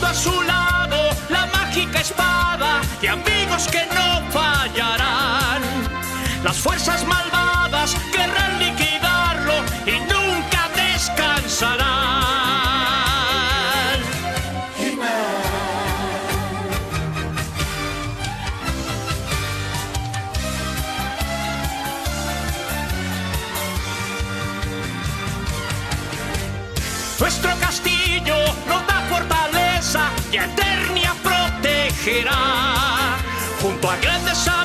A 0.05 0.13
su 0.13 0.41
lado 0.43 0.97
la 1.29 1.45
mágica 1.47 1.99
espada 1.99 2.81
y 3.01 3.07
amigos 3.07 3.67
que 3.71 3.85
no 3.93 4.21
fallarán. 4.31 5.61
Las 6.43 6.57
fuerzas 6.57 7.05
malvadas 7.07 7.95
regirá. 32.25 33.17
Junto 33.61 33.89
a 33.89 33.95
grandes 33.97 34.47
amigos, 34.47 34.64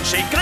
Con 0.00 0.06
secretos 0.06 0.39